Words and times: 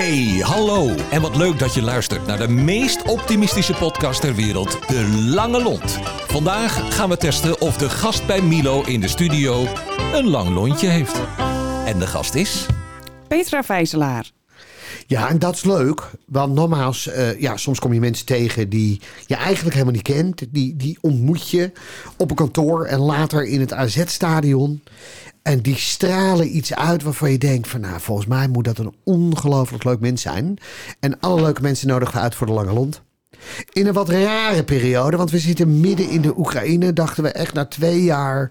Hey, 0.00 0.40
hallo. 0.42 0.94
En 1.10 1.20
wat 1.20 1.36
leuk 1.36 1.58
dat 1.58 1.74
je 1.74 1.82
luistert 1.82 2.26
naar 2.26 2.38
de 2.38 2.48
meest 2.48 3.02
optimistische 3.02 3.74
podcast 3.74 4.20
ter 4.20 4.34
wereld, 4.34 4.88
De 4.88 5.08
Lange 5.34 5.62
Lont. 5.62 5.98
Vandaag 6.26 6.94
gaan 6.96 7.08
we 7.08 7.16
testen 7.16 7.60
of 7.60 7.76
de 7.76 7.88
gast 7.88 8.26
bij 8.26 8.42
Milo 8.42 8.82
in 8.82 9.00
de 9.00 9.08
studio 9.08 9.66
een 10.12 10.28
lang 10.28 10.48
lontje 10.48 10.88
heeft. 10.88 11.20
En 11.86 11.98
de 11.98 12.06
gast 12.06 12.34
is... 12.34 12.66
Petra 13.28 13.62
Vijzelaar. 13.62 14.30
Ja, 15.06 15.28
en 15.28 15.38
dat 15.38 15.54
is 15.54 15.64
leuk. 15.64 16.10
Want 16.26 16.54
nogmaals, 16.54 17.06
eh, 17.06 17.40
ja, 17.40 17.56
soms 17.56 17.78
kom 17.78 17.92
je 17.92 18.00
mensen 18.00 18.26
tegen 18.26 18.68
die 18.68 19.00
je 19.26 19.34
eigenlijk 19.34 19.74
helemaal 19.74 19.94
niet 19.94 20.02
kent. 20.02 20.42
Die, 20.50 20.76
die 20.76 20.98
ontmoet 21.00 21.50
je 21.50 21.72
op 22.16 22.30
een 22.30 22.36
kantoor 22.36 22.84
en 22.84 22.98
later 22.98 23.44
in 23.44 23.60
het 23.60 23.72
AZ-stadion. 23.72 24.82
En 25.42 25.60
die 25.60 25.76
stralen 25.76 26.56
iets 26.56 26.74
uit 26.74 27.02
waarvan 27.02 27.30
je 27.30 27.38
denkt 27.38 27.68
van... 27.68 27.80
nou, 27.80 28.00
volgens 28.00 28.26
mij 28.26 28.48
moet 28.48 28.64
dat 28.64 28.78
een 28.78 28.94
ongelooflijk 29.04 29.84
leuk 29.84 30.00
mens 30.00 30.22
zijn. 30.22 30.58
En 31.00 31.20
alle 31.20 31.42
leuke 31.42 31.62
mensen 31.62 31.88
nodigen 31.88 32.20
uit 32.20 32.34
voor 32.34 32.46
de 32.46 32.52
Lange 32.52 32.72
Lont. 32.72 33.02
In 33.72 33.86
een 33.86 33.92
wat 33.92 34.08
rare 34.08 34.64
periode, 34.64 35.16
want 35.16 35.30
we 35.30 35.38
zitten 35.38 35.80
midden 35.80 36.08
in 36.08 36.20
de 36.20 36.38
Oekraïne... 36.38 36.92
dachten 36.92 37.22
we 37.22 37.30
echt 37.30 37.54
na 37.54 37.64
twee 37.64 38.02
jaar 38.02 38.50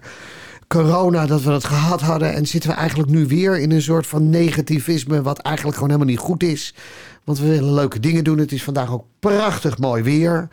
corona 0.66 1.26
dat 1.26 1.42
we 1.42 1.50
het 1.50 1.64
gehad 1.64 2.00
hadden. 2.00 2.34
En 2.34 2.46
zitten 2.46 2.70
we 2.70 2.76
eigenlijk 2.76 3.10
nu 3.10 3.26
weer 3.26 3.58
in 3.58 3.70
een 3.70 3.82
soort 3.82 4.06
van 4.06 4.30
negativisme, 4.30 5.22
wat 5.22 5.38
eigenlijk 5.38 5.76
gewoon 5.76 5.92
helemaal 5.92 6.14
niet 6.14 6.24
goed 6.24 6.42
is. 6.42 6.74
Want 7.24 7.38
we 7.38 7.48
willen 7.48 7.74
leuke 7.74 8.00
dingen 8.00 8.24
doen. 8.24 8.38
Het 8.38 8.52
is 8.52 8.64
vandaag 8.64 8.92
ook 8.92 9.04
prachtig 9.20 9.78
mooi 9.78 10.02
weer. 10.02 10.48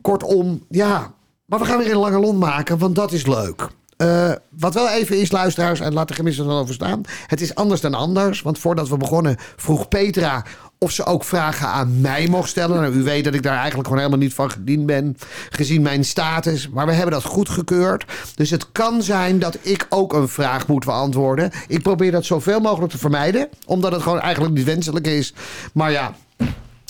Kortom, 0.00 0.64
ja. 0.68 1.14
Maar 1.44 1.58
we 1.58 1.64
gaan 1.64 1.78
weer 1.78 1.90
een 1.90 1.96
lange 1.96 2.18
lont 2.18 2.38
maken, 2.38 2.78
want 2.78 2.94
dat 2.94 3.12
is 3.12 3.26
leuk. 3.26 3.68
Uh, 4.02 4.32
wat 4.50 4.74
wel 4.74 4.90
even 4.90 5.20
is, 5.20 5.30
luisteraars, 5.30 5.80
en 5.80 5.92
laat 5.92 6.08
er 6.08 6.14
geen 6.14 6.24
misverstand 6.24 6.60
over 6.60 6.74
staan. 6.74 7.02
Het 7.26 7.40
is 7.40 7.54
anders 7.54 7.80
dan 7.80 7.94
anders. 7.94 8.42
Want 8.42 8.58
voordat 8.58 8.88
we 8.88 8.96
begonnen 8.96 9.36
vroeg 9.56 9.88
Petra 9.88 10.44
of 10.78 10.90
ze 10.90 11.04
ook 11.04 11.24
vragen 11.24 11.68
aan 11.68 12.00
mij 12.00 12.26
mocht 12.28 12.48
stellen. 12.48 12.80
Nou, 12.80 12.94
u 12.94 13.02
weet 13.02 13.24
dat 13.24 13.34
ik 13.34 13.42
daar 13.42 13.56
eigenlijk 13.56 13.86
gewoon 13.88 14.02
helemaal 14.02 14.24
niet 14.24 14.34
van 14.34 14.50
gediend 14.50 14.86
ben, 14.86 15.16
gezien 15.50 15.82
mijn 15.82 16.04
status. 16.04 16.68
Maar 16.68 16.86
we 16.86 16.92
hebben 16.92 17.12
dat 17.12 17.24
goedgekeurd. 17.24 18.04
Dus 18.34 18.50
het 18.50 18.72
kan 18.72 19.02
zijn 19.02 19.38
dat 19.38 19.58
ik 19.60 19.86
ook 19.88 20.12
een 20.12 20.28
vraag 20.28 20.66
moet 20.66 20.84
beantwoorden. 20.84 21.50
Ik 21.66 21.82
probeer 21.82 22.10
dat 22.10 22.24
zoveel 22.24 22.60
mogelijk 22.60 22.92
te 22.92 22.98
vermijden, 22.98 23.48
omdat 23.66 23.92
het 23.92 24.02
gewoon 24.02 24.20
eigenlijk 24.20 24.54
niet 24.54 24.64
wenselijk 24.64 25.06
is. 25.06 25.34
Maar 25.72 25.90
ja, 25.90 26.14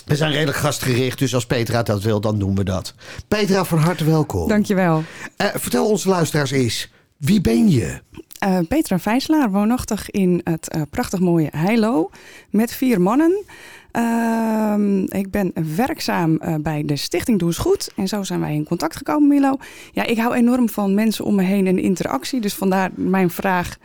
we 0.05 0.17
zijn 0.17 0.33
redelijk 0.33 0.59
gastgericht, 0.59 1.19
dus 1.19 1.34
als 1.34 1.47
Petra 1.47 1.83
dat 1.83 2.03
wil, 2.03 2.20
dan 2.20 2.39
doen 2.39 2.55
we 2.55 2.64
dat. 2.64 2.95
Petra, 3.29 3.64
van 3.64 3.79
harte 3.79 4.05
welkom. 4.05 4.48
Dankjewel. 4.48 5.05
Uh, 5.36 5.47
vertel 5.55 5.86
onze 5.89 6.09
luisteraars 6.09 6.51
eens, 6.51 6.91
wie 7.19 7.41
ben 7.41 7.70
je? 7.70 8.00
Uh, 8.44 8.58
Petra 8.69 8.98
Vijslaar, 8.98 9.50
woonachtig 9.50 10.11
in 10.11 10.41
het 10.44 10.74
uh, 10.77 10.83
prachtig 10.91 11.20
mooie 11.20 11.48
Heilo, 11.56 12.11
met 12.50 12.72
vier 12.72 13.00
mannen. 13.00 13.44
Uh, 13.92 15.02
ik 15.06 15.30
ben 15.30 15.52
werkzaam 15.77 16.39
uh, 16.42 16.55
bij 16.55 16.84
de 16.84 16.96
Stichting 16.96 17.39
Doe 17.39 17.48
eens 17.48 17.58
Goed. 17.58 17.91
En 17.96 18.08
zo 18.08 18.22
zijn 18.22 18.41
wij 18.41 18.55
in 18.55 18.64
contact 18.64 18.96
gekomen, 18.96 19.28
Milo. 19.28 19.56
Ja, 19.92 20.05
ik 20.05 20.19
hou 20.19 20.34
enorm 20.34 20.69
van 20.69 20.94
mensen 20.94 21.24
om 21.24 21.34
me 21.34 21.42
heen 21.42 21.66
en 21.66 21.78
interactie. 21.78 22.41
Dus 22.41 22.55
vandaar 22.55 22.91
mijn 22.94 23.30
vraag 23.30 23.77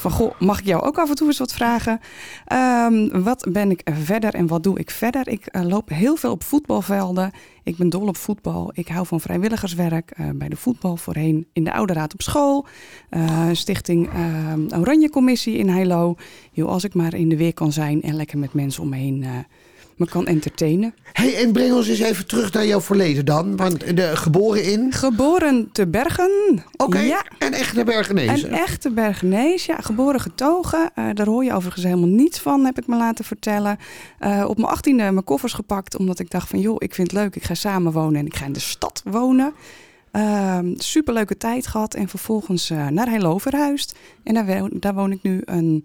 van, 0.00 0.10
goh, 0.10 0.32
mag 0.38 0.58
ik 0.58 0.66
jou 0.66 0.82
ook 0.82 0.98
af 0.98 1.08
en 1.08 1.14
toe 1.14 1.26
eens 1.26 1.38
wat 1.38 1.52
vragen? 1.52 2.00
Um, 2.92 3.22
wat 3.22 3.46
ben 3.52 3.70
ik 3.70 3.90
verder 3.92 4.34
en 4.34 4.46
wat 4.46 4.62
doe 4.62 4.78
ik 4.78 4.90
verder? 4.90 5.28
Ik 5.28 5.46
uh, 5.56 5.62
loop 5.62 5.88
heel 5.88 6.16
veel 6.16 6.30
op 6.30 6.44
voetbalvelden. 6.44 7.30
Ik 7.62 7.76
ben 7.76 7.88
dol 7.88 8.06
op 8.06 8.16
voetbal. 8.16 8.70
Ik 8.74 8.88
hou 8.88 9.06
van 9.06 9.20
vrijwilligerswerk 9.20 10.12
uh, 10.20 10.30
bij 10.34 10.48
de 10.48 10.56
voetbal 10.56 10.96
voorheen 10.96 11.46
in 11.52 11.64
de 11.64 11.72
Oude 11.72 11.92
Raad 11.92 12.12
op 12.12 12.22
school. 12.22 12.66
Uh, 13.10 13.48
stichting 13.52 14.08
Oranje 14.78 15.10
Commissie 15.10 15.56
in 15.56 15.68
Heilo. 15.68 16.14
Yo, 16.52 16.66
als 16.66 16.84
ik 16.84 16.94
maar 16.94 17.14
in 17.14 17.28
de 17.28 17.36
weer 17.36 17.54
kan 17.54 17.72
zijn 17.72 18.02
en 18.02 18.14
lekker 18.14 18.38
met 18.38 18.52
mensen 18.52 18.82
om 18.82 18.88
me 18.88 18.96
heen 18.96 19.24
me 20.00 20.06
kan 20.06 20.26
entertainen. 20.26 20.94
hey, 21.12 21.36
en 21.36 21.52
breng 21.52 21.72
ons 21.72 21.88
eens 21.88 21.98
even 21.98 22.26
terug 22.26 22.52
naar 22.52 22.66
jouw 22.66 22.80
verleden 22.80 23.24
dan. 23.24 23.56
Want 23.56 23.96
de, 23.96 24.16
geboren 24.16 24.64
in? 24.64 24.92
Geboren 24.92 25.68
te 25.72 25.86
Bergen. 25.86 26.64
Oké, 26.72 26.84
okay. 26.84 27.06
ja. 27.06 27.24
en 27.38 27.52
echte 27.52 27.84
Bergenees. 27.84 28.42
Een 28.42 28.52
echte 28.52 28.90
Bergenees, 28.90 29.66
ja. 29.66 29.76
Geboren 29.80 30.20
getogen. 30.20 30.90
Uh, 30.98 31.08
daar 31.14 31.26
hoor 31.26 31.44
je 31.44 31.52
overigens 31.52 31.84
helemaal 31.84 32.08
niets 32.08 32.38
van, 32.38 32.64
heb 32.64 32.78
ik 32.78 32.86
me 32.86 32.96
laten 32.96 33.24
vertellen. 33.24 33.78
Uh, 34.20 34.44
op 34.48 34.56
mijn 34.56 34.68
achttiende 34.68 35.02
mijn 35.02 35.24
koffers 35.24 35.52
gepakt, 35.52 35.96
omdat 35.96 36.18
ik 36.18 36.30
dacht 36.30 36.48
van... 36.48 36.60
joh, 36.60 36.76
ik 36.78 36.94
vind 36.94 37.10
het 37.10 37.20
leuk, 37.20 37.36
ik 37.36 37.44
ga 37.44 37.54
samen 37.54 37.92
wonen 37.92 38.20
en 38.20 38.26
ik 38.26 38.36
ga 38.36 38.44
in 38.44 38.52
de 38.52 38.60
stad 38.60 39.02
wonen. 39.04 39.52
Uh, 40.12 40.58
superleuke 40.76 41.36
tijd 41.36 41.66
gehad 41.66 41.94
en 41.94 42.08
vervolgens 42.08 42.70
uh, 42.70 42.88
naar 42.88 43.08
Heilo 43.08 43.38
verhuisd. 43.38 43.98
En 44.22 44.34
daar, 44.34 44.68
daar 44.72 44.94
woon 44.94 45.12
ik 45.12 45.22
nu 45.22 45.42
een 45.44 45.84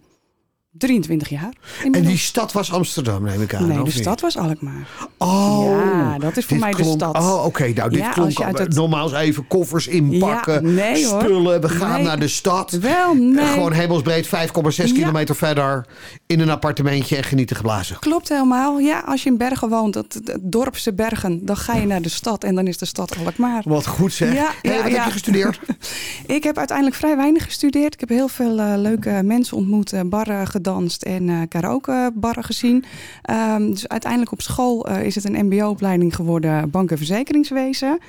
23 0.78 1.30
jaar. 1.30 1.54
Inmiddels. 1.78 2.04
En 2.04 2.10
die 2.10 2.18
stad 2.18 2.52
was 2.52 2.72
Amsterdam, 2.72 3.24
neem 3.24 3.42
ik 3.42 3.54
aan. 3.54 3.68
Nee, 3.68 3.84
de 3.84 3.92
stad 3.92 4.22
was 4.22 4.38
Alkmaar. 4.38 4.88
Oh, 5.18 5.66
ja, 5.66 6.18
dat 6.18 6.38
is 6.38 6.46
voor 6.46 6.58
mij 6.58 6.72
klonk, 6.72 7.00
de 7.00 7.06
stad. 7.06 7.18
Oh, 7.18 7.36
oké. 7.36 7.46
Okay. 7.46 7.72
Nou, 7.72 7.90
dit 7.90 8.00
ja, 8.00 8.12
klonk 8.12 8.38
het... 8.38 8.74
normaal 8.74 9.16
even 9.16 9.48
koffers 9.48 9.88
inpakken, 9.88 10.54
ja, 10.54 10.72
nee, 10.72 11.06
spullen. 11.06 11.62
We 11.62 11.70
gaan 11.70 11.94
nee. 11.94 12.04
naar 12.04 12.20
de 12.20 12.28
stad. 12.28 12.72
Wel, 12.72 13.14
nee. 13.14 13.46
Gewoon 13.46 13.72
hemelsbreed 13.72 14.26
5,6 14.26 14.32
ja. 14.32 14.84
kilometer 14.84 15.36
verder 15.36 15.86
in 16.28 16.40
een 16.40 16.50
appartementje 16.50 17.16
en 17.16 17.24
genieten 17.24 17.56
geblazen. 17.56 18.00
Klopt 18.00 18.30
helemaal. 18.30 18.80
Ja, 18.80 19.00
als 19.00 19.24
je 19.24 19.30
in 19.30 19.38
Bergen 19.38 19.70
woont, 19.70 19.94
dat, 19.94 20.14
het 20.14 20.40
dorpse 20.42 20.94
Bergen, 20.94 21.46
dan 21.46 21.58
ga 21.58 21.76
je 21.76 21.86
naar 21.86 22.02
de 22.02 22.10
stad 22.10 22.44
en 22.44 22.56
dan 22.56 22.68
is 22.68 22.78
de 22.78 22.86
stad 22.86 23.18
Alkmaar. 23.26 23.64
Wat 23.66 23.88
goed 23.88 24.14
zeg. 24.14 24.34
Ja, 24.34 24.52
hey, 24.62 24.76
wat 24.76 24.84
heb 24.84 25.06
je 25.06 25.12
gestudeerd? 25.12 25.60
ik 26.38 26.44
heb 26.44 26.58
uiteindelijk 26.58 26.98
vrij 26.98 27.16
weinig 27.16 27.44
gestudeerd. 27.44 27.94
Ik 27.94 28.00
heb 28.00 28.10
heel 28.10 28.28
veel 28.28 28.60
uh, 28.60 28.74
leuke 28.78 29.22
mensen 29.24 29.58
ontmoet, 29.58 29.94
uh, 29.94 30.02
barren 30.06 30.48
gedanst 30.48 31.04
en 31.04 31.28
uh, 31.28 31.42
karaokebarren 31.50 32.44
gezien. 32.44 32.84
Um, 33.30 33.72
dus 33.72 33.88
uiteindelijk 33.88 34.32
op 34.32 34.42
school 34.42 34.90
is 34.90 35.16
het 35.16 35.26
een 35.26 35.46
mbo-opleiding 35.46 36.16
geworden, 36.16 36.70
bank- 36.70 36.92
en 36.92 36.98
verzekeringswezen. 36.98 38.00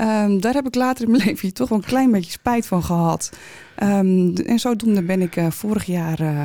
Um, 0.00 0.40
daar 0.40 0.54
heb 0.54 0.66
ik 0.66 0.74
later 0.74 1.04
in 1.04 1.10
mijn 1.10 1.24
leven 1.28 1.54
toch 1.54 1.68
wel 1.68 1.78
een 1.78 1.84
klein 1.84 2.10
beetje 2.10 2.30
spijt 2.30 2.66
van 2.66 2.84
gehad. 2.84 3.30
Um, 3.82 4.34
en 4.36 4.58
zodoende 4.58 5.02
ben 5.02 5.22
ik 5.22 5.36
uh, 5.36 5.50
vorig 5.50 5.84
jaar 5.84 6.20
uh, 6.20 6.42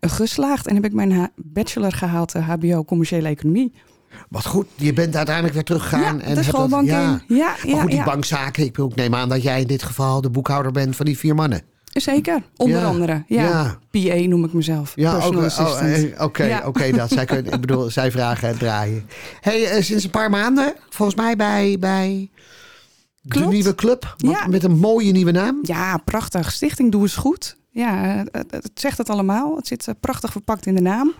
geslaagd 0.00 0.66
en 0.66 0.74
heb 0.74 0.84
ik 0.84 0.92
mijn 0.92 1.30
bachelor 1.36 1.92
gehaald, 1.92 2.32
HBO 2.32 2.84
Commerciële 2.84 3.28
Economie. 3.28 3.72
Wat 4.28 4.46
goed, 4.46 4.66
je 4.74 4.92
bent 4.92 5.16
uiteindelijk 5.16 5.54
weer 5.54 5.64
teruggegaan. 5.64 6.18
Ja, 6.18 6.22
en 6.22 6.34
de 6.34 6.42
schoolbank 6.42 6.88
dat, 6.88 6.96
ja. 6.96 7.20
Ja, 7.28 7.54
ja, 7.62 7.72
maar 7.72 7.80
goed, 7.80 7.90
die 7.90 7.98
ja. 7.98 8.04
bankzaken. 8.04 8.64
Ik, 8.64 8.94
neem 8.94 9.14
aan 9.14 9.28
dat 9.28 9.42
jij 9.42 9.60
in 9.60 9.66
dit 9.66 9.82
geval 9.82 10.20
de 10.20 10.30
boekhouder 10.30 10.72
bent 10.72 10.96
van 10.96 11.06
die 11.06 11.18
vier 11.18 11.34
mannen. 11.34 11.62
Zeker, 11.84 12.42
onder 12.56 12.78
Ja. 12.78 12.84
andere. 12.84 13.24
Ja. 13.26 13.42
Ja. 13.42 13.78
PA 13.90 14.26
noem 14.28 14.44
ik 14.44 14.52
mezelf. 14.52 14.92
Ja, 14.94 15.16
oké, 15.26 15.36
oh, 15.36 15.80
eh, 15.80 16.22
oké, 16.22 16.60
oké, 16.66 16.90
dat. 16.90 17.10
Zij, 17.10 17.24
kunnen, 17.24 17.52
ik 17.52 17.60
bedoel, 17.60 17.90
zij 17.90 18.10
vragen 18.10 18.48
en 18.48 18.58
draaien. 18.58 19.06
hey, 19.40 19.64
eh, 19.64 19.82
sinds 19.82 20.04
een 20.04 20.10
paar 20.10 20.30
maanden, 20.30 20.74
volgens 20.88 21.18
mij 21.18 21.36
bij, 21.36 21.76
bij 21.80 22.30
de 23.22 23.46
nieuwe 23.46 23.74
club. 23.74 24.14
Ja. 24.16 24.46
Met 24.46 24.64
een 24.64 24.78
mooie 24.78 25.12
nieuwe 25.12 25.30
naam. 25.30 25.58
Ja, 25.62 25.96
prachtig. 25.96 26.52
Stichting 26.52 26.92
Doe 26.92 27.02
eens 27.02 27.16
Goed. 27.16 27.56
Ja, 27.70 28.24
het, 28.30 28.70
zegt 28.74 28.98
het 28.98 29.10
allemaal. 29.10 29.56
Het 29.56 29.66
zit 29.66 29.88
eh, 29.88 29.94
prachtig 30.00 30.32
verpakt 30.32 30.66
in 30.66 30.74
de 30.74 30.80
naam. 30.80 31.12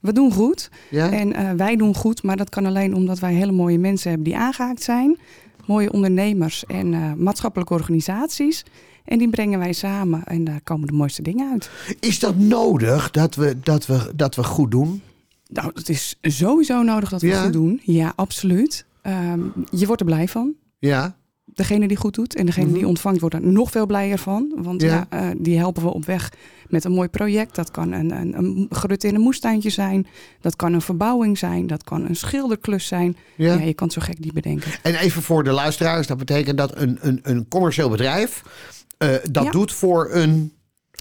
We 0.00 0.12
doen 0.12 0.32
goed. 0.32 0.70
Ja? 0.90 1.10
En 1.10 1.32
eh, 1.32 1.52
wij 1.52 1.76
doen 1.76 1.94
goed, 1.94 2.22
maar 2.22 2.36
dat 2.36 2.48
kan 2.48 2.66
alleen 2.66 2.94
omdat 2.94 3.18
wij 3.18 3.34
hele 3.34 3.52
mooie 3.52 3.78
mensen 3.78 4.08
hebben 4.08 4.28
die 4.28 4.36
aangehaakt 4.36 4.82
zijn. 4.82 5.18
Mooie 5.66 5.92
ondernemers 5.92 6.64
en 6.66 6.94
eh, 6.94 7.12
maatschappelijke 7.12 7.74
organisaties. 7.74 8.64
En 9.04 9.18
die 9.18 9.30
brengen 9.30 9.58
wij 9.58 9.72
samen 9.72 10.24
en 10.24 10.44
daar 10.44 10.60
komen 10.60 10.86
de 10.86 10.92
mooiste 10.92 11.22
dingen 11.22 11.50
uit. 11.50 11.70
Is 12.00 12.18
dat 12.18 12.36
nodig 12.36 13.10
dat 13.10 13.34
we, 13.34 13.60
dat, 13.60 13.86
we, 13.86 14.12
dat 14.16 14.34
we 14.34 14.44
goed 14.44 14.70
doen? 14.70 15.02
Nou, 15.48 15.70
het 15.74 15.88
is 15.88 16.18
sowieso 16.22 16.82
nodig 16.82 17.08
dat 17.08 17.20
we 17.20 17.26
Ja? 17.26 17.42
goed 17.42 17.52
doen. 17.52 17.80
Ja, 17.82 18.12
absoluut. 18.16 18.86
Ehm, 19.02 19.40
je 19.70 19.86
wordt 19.86 20.00
er 20.00 20.06
blij 20.06 20.28
van. 20.28 20.54
Ja. 20.78 21.16
Degene 21.56 21.88
die 21.88 21.96
goed 21.96 22.14
doet 22.14 22.34
en 22.34 22.46
degene 22.46 22.72
die 22.72 22.86
ontvangt 22.86 23.20
wordt 23.20 23.34
er 23.34 23.46
nog 23.46 23.70
veel 23.70 23.86
blijer 23.86 24.18
van. 24.18 24.52
Want 24.56 24.80
Mhm. 24.82 24.90
Ja. 24.90 25.06
ja, 25.10 25.28
eh, 25.30 25.36
die 25.38 25.58
helpen 25.58 25.82
we 25.82 25.92
op 25.92 26.04
weg 26.04 26.32
met 26.68 26.84
een 26.84 26.92
mooi 26.92 27.08
project. 27.08 27.54
Dat 27.54 27.70
kan 27.70 27.92
een, 27.92 28.10
een, 28.20 28.38
een 28.38 28.66
gerut 28.70 29.04
in 29.04 29.14
een 29.14 29.20
moestuintje 29.20 29.70
zijn. 29.70 30.06
Dat 30.40 30.56
kan 30.56 30.72
een 30.72 30.80
verbouwing 30.80 31.38
zijn. 31.38 31.66
Dat 31.66 31.84
kan 31.84 32.04
een 32.08 32.16
schilderklus 32.16 32.86
zijn. 32.86 33.16
Ja. 33.36 33.54
Ja, 33.54 33.62
je 33.62 33.74
kan 33.74 33.86
het 33.86 33.96
zo 33.96 34.02
gek 34.02 34.18
niet 34.18 34.32
bedenken. 34.32 34.70
En 34.82 34.94
even 34.94 35.22
voor 35.22 35.44
de 35.44 35.50
luisteraars, 35.50 36.06
dat 36.06 36.18
betekent 36.18 36.58
dat 36.58 36.76
een, 36.80 36.98
een, 37.00 37.20
een 37.22 37.48
commercieel 37.48 37.88
bedrijf 37.90 38.42
eh, 38.98 39.08
dat 39.30 39.44
Ja. 39.44 39.50
doet 39.50 39.72
voor 39.72 40.08
een. 40.12 40.52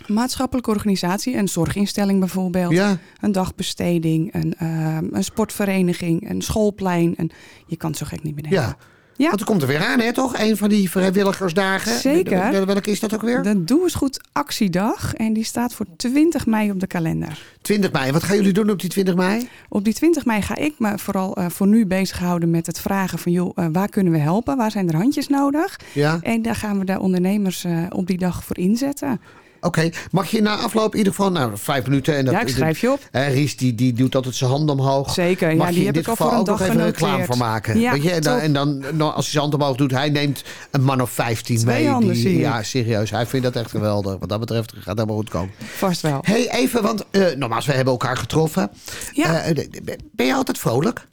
Maatschappelijke 0.07 0.69
organisatie, 0.69 1.37
een 1.37 1.47
zorginstelling 1.47 2.19
bijvoorbeeld. 2.19 2.71
Ja, 2.73 2.97
Een 3.21 3.31
dagbesteding, 3.31 4.33
een, 4.33 4.53
ehm, 4.57 5.05
een 5.11 5.23
sportvereniging, 5.23 6.29
een 6.29 6.41
schoolplein. 6.41 7.13
Een, 7.17 7.31
je 7.67 7.75
kan 7.75 7.89
het 7.89 7.99
zo 7.99 8.05
gek 8.05 8.23
niet 8.23 8.35
bedenken. 8.35 8.61
ja. 8.61 8.77
Ja. 9.17 9.27
Want 9.27 9.39
er 9.39 9.45
komt 9.45 9.61
er 9.61 9.67
weer 9.67 9.85
aan, 9.85 9.99
hè, 9.99 10.13
toch? 10.13 10.39
Een 10.39 10.57
van 10.57 10.69
die 10.69 10.89
vrijwilligersdagen. 10.89 11.99
Zeker. 11.99 12.51
Wel- 12.51 12.65
Welke 12.65 12.91
is 12.91 12.99
dat 12.99 13.13
ook 13.13 13.21
weer? 13.21 13.41
De 13.41 13.63
Doe 13.63 13.83
eens 13.83 13.93
Goed 13.95 14.19
actiedag. 14.31 15.13
En 15.13 15.33
die 15.33 15.43
staat 15.43 15.73
voor 15.73 15.85
20 15.97 16.45
mei 16.45 16.71
op 16.71 16.79
de 16.79 16.87
kalender. 16.87 17.41
20 17.61 17.91
mei. 17.91 18.11
Wat 18.11 18.23
gaan 18.23 18.35
jullie 18.35 18.53
doen 18.53 18.69
op 18.69 18.79
die 18.79 18.89
20 18.89 19.15
mei? 19.15 19.49
Op 19.69 19.83
die 19.83 19.93
20 19.93 20.25
mei 20.25 20.41
ga 20.41 20.55
ik 20.55 20.73
me 20.77 20.97
vooral 20.97 21.35
eh, 21.35 21.45
voor 21.49 21.67
nu 21.67 21.85
bezighouden 21.85 22.49
met 22.49 22.65
het 22.65 22.79
vragen 22.79 23.19
van... 23.19 23.31
joh, 23.31 23.51
eh, 23.55 23.65
waar 23.71 23.89
kunnen 23.89 24.13
we 24.13 24.19
helpen? 24.19 24.57
Waar 24.57 24.71
zijn 24.71 24.87
er 24.89 24.95
handjes 24.95 25.27
nodig? 25.27 25.79
Ja. 25.93 26.19
En 26.21 26.41
daar 26.41 26.55
gaan 26.55 26.79
we 26.79 26.85
de 26.85 26.99
ondernemers 26.99 27.63
eh, 27.63 27.83
op 27.89 28.07
die 28.07 28.17
dag 28.17 28.43
voor 28.43 28.57
inzetten. 28.57 29.21
Oké, 29.65 29.89
mag 30.11 30.27
je 30.31 30.41
na 30.41 30.55
afloop 30.55 30.91
in 30.91 30.97
ieder 30.97 31.13
geval, 31.13 31.31
nou, 31.31 31.51
vijf 31.55 31.85
minuten. 31.85 32.15
En 32.15 32.25
dat, 32.25 32.33
Ja, 32.33 32.41
ik 32.41 32.47
schrijf 32.49 32.79
je 32.81 32.91
op. 32.91 32.99
Ries, 33.11 33.57
die, 33.57 33.75
die 33.75 33.93
doet 33.93 34.15
altijd 34.15 34.35
zijn 34.35 34.49
hand 34.49 34.69
omhoog. 34.69 35.13
Zeker, 35.13 35.49
ja, 35.49 35.55
Mag 35.55 35.67
die 35.67 35.73
je 35.75 35.79
in 35.79 35.85
heb 35.85 35.95
dit 35.95 36.03
ik 36.03 36.09
al 36.09 36.15
geval 36.15 36.29
voor 36.31 36.37
een 36.39 36.43
ook 36.53 36.59
nog 36.59 36.61
even 36.61 36.83
reclame 36.83 37.11
genoteerd. 37.13 37.27
voor 37.27 37.37
maken? 37.37 37.79
Ja, 37.79 37.91
Weet 37.91 38.03
je? 38.03 38.11
En 38.11 38.21
dan, 38.21 38.37
en 38.39 38.53
dan 38.53 38.79
nou, 38.79 39.01
als 39.13 39.13
hij 39.13 39.23
zijn 39.31 39.41
hand 39.43 39.53
omhoog 39.53 39.75
doet, 39.77 39.91
hij 39.91 40.09
neemt 40.09 40.43
een 40.71 40.83
man 40.83 41.01
of 41.01 41.09
15 41.11 41.57
Twee 41.57 41.75
mee. 41.83 41.87
handen, 41.87 42.13
die, 42.13 42.37
ja, 42.37 42.63
serieus. 42.63 43.09
Hij 43.09 43.25
vindt 43.25 43.45
dat 43.45 43.55
echt 43.55 43.69
geweldig. 43.71 44.15
Wat 44.19 44.29
dat 44.29 44.39
betreft 44.39 44.71
gaat 44.71 44.85
het 44.85 44.95
helemaal 44.97 45.15
goed 45.15 45.29
komen. 45.29 45.51
Vast 45.75 46.01
wel. 46.01 46.19
hey, 46.21 46.49
even, 46.51 46.81
want 46.83 47.05
uh, 47.11 47.25
nogmaals, 47.35 47.65
we 47.65 47.73
hebben 47.73 47.93
elkaar 47.93 48.17
getroffen. 48.17 48.69
Ja. 49.13 49.47
Uh, 49.49 49.65
ben 50.11 50.25
je 50.25 50.33
altijd 50.33 50.57
vrolijk? 50.57 51.07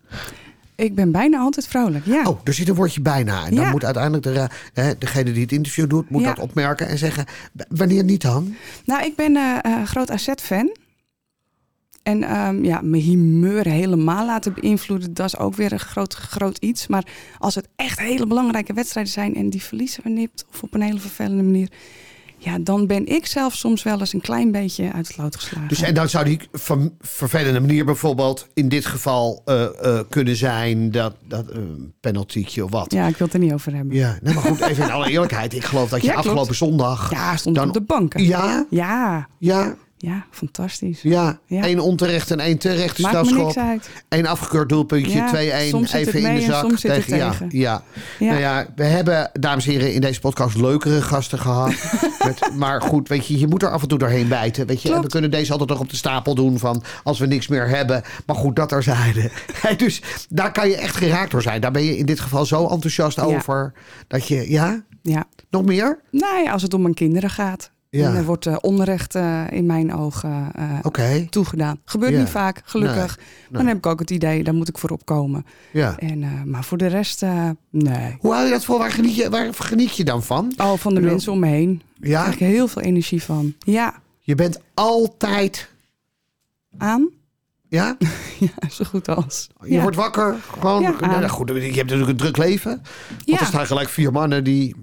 Ik 0.82 0.94
ben 0.94 1.12
bijna 1.12 1.38
altijd 1.38 1.68
vrolijk, 1.68 2.04
ja. 2.06 2.22
Oh, 2.24 2.40
er 2.44 2.52
zit 2.54 2.68
een 2.68 2.74
woordje 2.74 3.00
bijna. 3.00 3.44
En 3.44 3.54
dan 3.54 3.64
Ja. 3.64 3.70
moet 3.70 3.84
uiteindelijk 3.84 4.24
de, 4.74 4.96
degene 4.98 5.32
die 5.32 5.42
het 5.42 5.52
interview 5.52 5.88
doet, 5.88 6.10
moet 6.10 6.22
Ja. 6.22 6.28
dat 6.34 6.38
opmerken 6.44 6.88
en 6.88 6.98
zeggen. 6.98 7.24
Wanneer 7.68 8.04
niet 8.04 8.22
dan? 8.22 8.54
Nou, 8.84 9.04
ik 9.04 9.16
ben 9.16 9.36
eh, 9.36 9.58
eh, 9.62 9.86
groot 9.86 10.10
AZ-fan. 10.10 10.76
En 12.02 12.22
ehm, 12.22 12.64
ja, 12.64 12.80
mijn 12.80 13.02
humeur 13.02 13.68
helemaal 13.68 14.26
laten 14.26 14.54
beïnvloeden, 14.54 15.14
dat 15.14 15.26
is 15.26 15.36
ook 15.38 15.54
weer 15.54 15.72
een 15.72 15.80
groot, 15.80 16.14
groot 16.14 16.58
iets. 16.58 16.86
Maar 16.86 17.06
als 17.38 17.54
het 17.54 17.68
echt 17.76 17.98
hele 17.98 18.26
belangrijke 18.26 18.72
wedstrijden 18.72 19.12
zijn 19.12 19.34
en 19.34 19.50
die 19.50 19.62
verliezen 19.62 20.02
we 20.02 20.08
nipt 20.08 20.44
of 20.50 20.62
op 20.62 20.74
een 20.74 20.80
hele 20.82 20.98
vervelende 21.00 21.42
manier, 21.42 21.68
ja, 22.44 22.58
dan 22.58 22.86
ben 22.86 23.06
ik 23.06 23.26
zelf 23.26 23.54
soms 23.54 23.82
wel 23.82 23.98
eens 24.00 24.12
een 24.12 24.20
klein 24.20 24.50
beetje 24.52 24.92
uit 24.92 25.08
het 25.08 25.16
lood 25.16 25.36
geslagen. 25.36 25.68
Dus 25.68 25.82
en 25.82 25.94
dan 25.94 26.08
zou 26.08 26.24
die 26.24 26.38
ver- 26.52 26.90
vervelende 27.00 27.60
manier 27.60 27.84
bijvoorbeeld 27.84 28.46
in 28.54 28.68
dit 28.68 28.86
geval 28.86 29.42
uh, 29.46 29.64
uh, 29.82 30.00
kunnen 30.08 30.36
zijn 30.36 30.90
dat, 30.90 31.14
dat 31.28 31.44
uh, 31.56 31.58
penaltytje 32.00 32.64
of 32.64 32.70
wat. 32.70 32.92
Ja, 32.92 33.06
ik 33.06 33.16
wil 33.16 33.26
het 33.26 33.36
er 33.36 33.42
niet 33.42 33.52
over 33.52 33.74
hebben. 33.74 33.96
Ja, 33.96 34.18
maar 34.22 34.34
goed, 34.34 34.60
even 34.60 34.84
in 34.84 34.90
alle 34.90 35.10
eerlijkheid. 35.10 35.54
Ik 35.54 35.64
geloof 35.64 35.88
dat 35.88 36.00
je 36.00 36.06
Ja, 36.06 36.14
afgelopen 36.14 36.54
zondag. 36.54 37.10
Ja, 37.10 37.36
stond 37.36 37.56
dan, 37.56 37.68
op 37.68 37.74
de 37.74 37.80
banken. 37.82 38.22
Ja, 38.24 38.66
Ja, 38.70 39.28
ja, 39.38 39.74
ja, 40.02 40.24
fantastisch. 40.30 41.02
ja. 41.02 41.38
Ja. 41.46 41.64
Eén 41.64 41.80
onterecht 41.80 42.30
en 42.30 42.40
één 42.40 42.58
terecht 42.58 42.98
Maakt 42.98 43.14
me 43.14 43.24
strafschop. 43.24 43.80
Eén 44.08 44.26
afgekeurd 44.26 44.68
doelpuntje, 44.68 45.10
Ja, 45.18 45.64
2-1. 45.64 45.68
soms 45.68 45.90
zit 45.90 46.06
Even 46.06 46.22
in 46.30 46.34
de 46.34 46.40
zak. 46.40 46.76
tegen, 46.76 47.16
ja, 47.16 47.30
tegen. 47.30 47.48
ja. 47.50 47.82
Ja. 48.18 48.26
Nou 48.28 48.40
ja, 48.40 48.66
we 48.76 48.84
hebben, 48.84 49.30
dames 49.32 49.66
en 49.66 49.72
heren, 49.72 49.94
in 49.94 50.00
deze 50.00 50.20
podcast 50.20 50.56
leukere 50.56 51.02
gasten 51.02 51.38
gehad. 51.38 51.72
Met, 52.26 52.54
maar 52.56 52.82
goed, 52.82 53.08
weet 53.08 53.26
je, 53.26 53.38
je 53.38 53.46
moet 53.46 53.62
er 53.62 53.70
af 53.70 53.82
en 53.82 53.88
toe 53.88 53.98
doorheen 53.98 54.28
bijten. 54.28 54.66
Weet 54.66 54.82
je, 54.82 54.94
en 54.94 55.02
we 55.02 55.08
kunnen 55.08 55.30
deze 55.30 55.52
altijd 55.52 55.68
nog 55.70 55.80
op 55.80 55.90
de 55.90 55.96
stapel 55.96 56.34
doen 56.34 56.58
van 56.58 56.82
als 57.04 57.18
we 57.18 57.26
niks 57.26 57.48
meer 57.48 57.68
hebben. 57.68 58.02
Maar 58.26 58.36
goed, 58.36 58.56
dat 58.56 58.72
er 58.72 58.82
zijde. 58.82 59.30
dus 59.76 60.02
daar 60.28 60.52
kan 60.52 60.68
je 60.68 60.76
echt 60.76 60.96
geraakt 60.96 61.30
door 61.30 61.42
zijn. 61.42 61.60
Daar 61.60 61.70
ben 61.72 61.84
je 61.84 61.96
in 61.96 62.06
dit 62.06 62.20
geval 62.20 62.46
zo 62.46 62.66
enthousiast 62.68 63.20
over. 63.20 63.72
Dat 64.08 64.26
je, 64.28 64.50
ja, 64.50 64.82
Ja. 65.02 65.24
nog 65.50 65.64
meer? 65.64 65.98
Nou 66.10 66.42
ja, 66.42 66.52
als 66.52 66.62
het 66.62 66.74
om 66.74 66.82
mijn 66.82 66.94
kinderen 66.94 67.30
gaat. 67.30 67.70
Ja. 67.98 68.08
En 68.08 68.16
er 68.16 68.24
wordt 68.24 68.46
eh, 68.46 68.56
onrecht 68.60 69.14
eh, 69.14 69.42
in 69.50 69.66
mijn 69.66 69.94
ogen 69.94 70.52
eh, 70.92 71.16
toegedaan. 71.30 71.80
Gebeurt 71.84 72.12
Ja. 72.12 72.18
niet 72.18 72.28
vaak, 72.28 72.62
gelukkig. 72.64 73.16
Maar 73.16 73.58
dan 73.60 73.66
heb 73.66 73.76
ik 73.76 73.86
ook 73.86 73.98
het 73.98 74.10
idee, 74.10 74.44
daar 74.44 74.54
moet 74.54 74.68
ik 74.68 74.78
voor 74.78 74.90
opkomen. 74.90 75.46
ja. 75.72 75.98
En, 75.98 76.50
maar 76.50 76.64
voor 76.64 76.78
de 76.78 76.86
rest, 76.86 77.22
nee. 77.70 78.16
Hoe 78.20 78.32
hou 78.32 78.44
je 78.44 78.50
dat 78.50 78.64
vol? 78.64 78.78
Waar 78.78 78.90
geniet 78.90 79.14
je, 79.16 79.30
waar 79.30 79.54
geniet 79.54 79.96
je 79.96 80.04
dan 80.04 80.22
van? 80.22 80.52
Al 80.56 80.76
van 80.76 80.90
de 80.90 80.96
bedoel- 80.96 81.10
mensen 81.12 81.32
om 81.32 81.38
me 81.38 81.46
heen. 81.46 81.82
Daar 81.98 82.10
Ja, 82.10 82.20
krijg 82.22 82.34
ik 82.40 82.46
heel 82.46 82.68
veel 82.68 82.82
energie 82.82 83.22
van. 83.22 83.54
Ja, 83.58 83.94
je 84.20 84.34
bent 84.34 84.60
altijd, 84.74 85.70
aan. 86.78 87.08
ja, 87.68 87.96
Ja, 88.40 88.68
zo 88.70 88.84
goed 88.84 89.08
als. 89.08 89.48
je 89.62 89.72
ja. 89.72 89.82
wordt 89.82 89.96
wakker. 89.96 90.36
Gewoon, 90.58 90.82
Ja, 90.82 90.90
nou, 91.00 91.28
goed, 91.28 91.48
je 91.48 91.54
hebt 91.60 91.76
natuurlijk 91.76 92.10
een 92.10 92.16
druk 92.16 92.36
leven. 92.36 92.82
Want 93.26 93.40
er 93.40 93.46
staan 93.46 93.66
gelijk 93.66 93.88
vier 93.88 94.12
mannen 94.12 94.44
die 94.44 94.74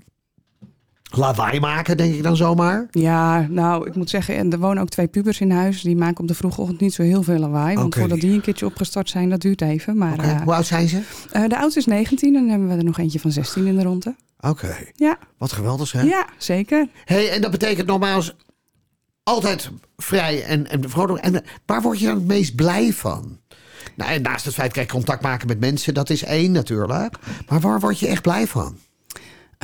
lawaai 1.09 1.59
maken, 1.59 1.97
denk 1.97 2.13
ik 2.13 2.23
dan 2.23 2.35
zomaar. 2.35 2.87
Ja, 2.91 3.47
nou, 3.49 3.87
ik 3.87 3.95
moet 3.95 4.09
zeggen, 4.09 4.35
en 4.35 4.51
er 4.51 4.59
wonen 4.59 4.81
ook 4.83 4.89
twee 4.89 5.07
pubers 5.07 5.39
in 5.41 5.51
huis. 5.51 5.81
Die 5.81 5.95
maken 5.95 6.21
op 6.21 6.27
de 6.27 6.33
vroege 6.33 6.61
ochtend 6.61 6.79
niet 6.79 6.93
zo 6.93 7.03
heel 7.03 7.23
veel 7.23 7.37
lawaai. 7.39 7.75
Want 7.75 7.95
voordat 7.95 8.19
die 8.19 8.33
een 8.33 8.41
keertje 8.41 8.65
opgestart 8.65 9.09
zijn, 9.09 9.29
dat 9.29 9.41
duurt 9.41 9.61
even. 9.61 9.97
Maar 9.97 10.19
eh, 10.19 10.41
Hoe 10.41 10.53
oud 10.53 10.65
zijn 10.65 10.87
ze? 10.87 11.01
eh, 11.31 11.47
de 11.47 11.57
oudste 11.57 11.79
is 11.79 11.85
19 11.85 12.35
en 12.35 12.41
dan 12.41 12.49
hebben 12.49 12.67
we 12.67 12.75
er 12.75 12.83
nog 12.83 12.97
eentje 12.97 13.19
van 13.19 13.31
16 13.31 13.65
in 13.65 13.75
de 13.75 13.83
ronde. 13.83 14.15
Oké, 14.39 14.75
Ja, 14.95 15.17
wat 15.37 15.51
geweldig 15.51 15.91
hè? 15.91 16.01
ja 16.01 16.25
zeker. 16.37 16.87
Hey, 17.05 17.29
en 17.31 17.41
dat 17.41 17.51
betekent 17.51 17.87
nogmaals 17.87 18.35
altijd 19.23 19.69
vrij 19.97 20.43
en, 20.43 20.69
en 20.69 20.89
vrolijk. 20.89 21.23
En 21.23 21.35
eh, 21.43 21.49
waar 21.65 21.81
word 21.81 21.99
je 21.99 22.05
dan 22.05 22.15
het 22.15 22.25
meest 22.27 22.55
blij 22.55 22.93
van? 22.93 23.37
Nou, 23.95 24.11
en 24.11 24.21
naast 24.21 24.45
het 24.45 24.53
feit, 24.53 24.71
kijk, 24.71 24.89
contact 24.89 25.21
maken 25.21 25.47
met 25.47 25.59
mensen, 25.59 25.93
dat 25.93 26.09
is 26.09 26.23
één 26.23 26.51
natuurlijk. 26.51 27.15
Maar 27.47 27.59
waar 27.59 27.79
word 27.79 27.99
je 27.99 28.07
echt 28.07 28.21
blij 28.21 28.47
van? 28.47 28.77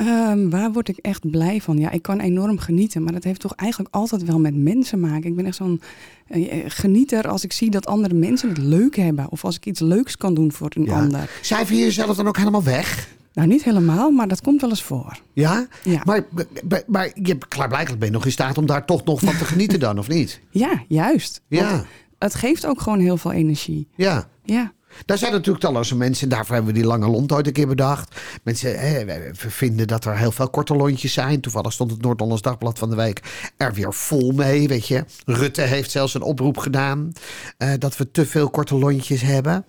Ehm, 0.00 0.48
waar 0.48 0.72
word 0.72 0.88
ik 0.88 0.96
echt 0.96 1.30
blij 1.30 1.60
van? 1.60 1.78
Ja, 1.78 1.90
ik 1.90 2.02
kan 2.02 2.20
enorm 2.20 2.58
genieten, 2.58 3.02
maar 3.02 3.12
dat 3.12 3.24
heeft 3.24 3.40
toch 3.40 3.54
eigenlijk 3.54 3.94
altijd 3.94 4.24
wel 4.24 4.38
met 4.38 4.54
mensen 4.56 5.00
maken. 5.00 5.24
Ik 5.24 5.36
ben 5.36 5.46
echt 5.46 5.56
zo'n 5.56 5.80
eh, 6.26 6.64
genieter 6.66 7.28
als 7.28 7.44
ik 7.44 7.52
zie 7.52 7.70
dat 7.70 7.86
andere 7.86 8.14
mensen 8.14 8.48
het 8.48 8.58
leuk 8.58 8.96
hebben. 8.96 9.26
Of 9.30 9.44
als 9.44 9.56
ik 9.56 9.66
iets 9.66 9.80
leuks 9.80 10.16
kan 10.16 10.34
doen 10.34 10.52
voor 10.52 10.70
een 10.74 10.84
Ja. 10.84 11.00
ander. 11.00 11.30
Cijfer 11.42 11.74
je 11.76 11.80
jezelf 11.80 12.16
dan 12.16 12.26
ook 12.28 12.36
helemaal 12.36 12.62
weg? 12.62 13.08
Nou, 13.32 13.48
niet 13.48 13.62
helemaal, 13.64 14.10
maar 14.10 14.28
dat 14.28 14.40
komt 14.42 14.60
wel 14.60 14.70
eens 14.70 14.82
voor. 14.82 15.20
Ja? 15.32 15.66
Ja. 15.82 16.00
Maar, 16.04 16.26
maar, 16.68 16.82
maar 16.86 17.10
je, 17.22 17.38
klaarblijkelijk 17.48 17.98
ben 17.98 18.08
je 18.08 18.14
nog 18.14 18.24
in 18.24 18.32
staat 18.32 18.58
om 18.58 18.66
daar 18.66 18.86
toch 18.86 19.04
nog 19.04 19.20
van 19.20 19.36
te 19.36 19.44
genieten 19.54 19.80
dan, 19.80 19.98
of 19.98 20.08
niet? 20.08 20.40
Ja, 20.50 20.84
juist. 20.88 21.40
Ja. 21.48 21.70
Want 21.70 21.84
het 22.18 22.34
geeft 22.34 22.66
ook 22.66 22.80
gewoon 22.80 22.98
heel 23.00 23.16
veel 23.16 23.32
energie. 23.32 23.88
Ja. 23.94 24.28
Ja. 24.44 24.72
Daar 25.04 25.18
zijn 25.18 25.32
natuurlijk 25.32 25.64
talloze 25.64 25.96
mensen. 25.96 26.28
Daarvoor 26.28 26.54
hebben 26.54 26.72
we 26.74 26.78
die 26.78 26.88
lange 26.88 27.08
lont 27.08 27.32
ooit 27.32 27.46
een 27.46 27.52
keer 27.52 27.66
bedacht. 27.66 28.20
Mensen 28.42 28.70
we 28.76 29.50
vinden 29.50 29.86
dat 29.86 30.04
er 30.04 30.16
heel 30.16 30.32
veel 30.32 30.50
korte 30.50 30.74
lontjes 30.74 31.12
zijn. 31.12 31.40
Toevallig 31.40 31.72
stond 31.72 31.90
het 31.90 32.02
Noord-Hollands 32.02 32.42
Dagblad 32.42 32.78
van 32.78 32.90
de 32.90 32.96
week 32.96 33.22
er 33.56 33.72
weer 33.72 33.94
vol 33.94 34.32
mee. 34.32 34.68
Weet 34.68 34.86
je. 34.86 35.04
Rutte 35.24 35.62
heeft 35.62 35.90
zelfs 35.90 36.14
een 36.14 36.22
oproep 36.22 36.58
gedaan. 36.58 37.12
eh, 37.58 37.70
dat 37.78 37.96
we 37.96 38.10
te 38.10 38.26
veel 38.26 38.50
korte 38.50 38.74
lontjes 38.74 39.22
hebben. 39.22 39.64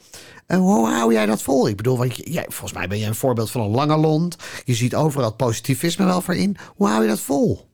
En 0.45 0.59
hoe 0.59 0.87
hou 0.87 1.13
jij 1.13 1.25
dat 1.25 1.41
vol? 1.41 1.67
Ik 1.67 1.75
bedoel, 1.75 1.97
want 1.97 2.15
jij, 2.15 2.45
volgens 2.47 2.73
mij 2.73 2.87
ben 2.87 2.97
je 2.97 3.05
een 3.05 3.15
voorbeeld 3.15 3.51
van 3.51 3.61
een 3.61 3.69
lange 3.69 3.97
lont. 3.97 4.35
Je 4.65 4.73
ziet 4.73 4.95
overal 4.95 5.33
positivisme 5.33 6.05
wel 6.05 6.21
voor 6.21 6.35
in. 6.35 6.57
Hoe 6.75 6.87
hou 6.87 7.01
je 7.01 7.07
dat 7.07 7.19
vol? 7.19 7.67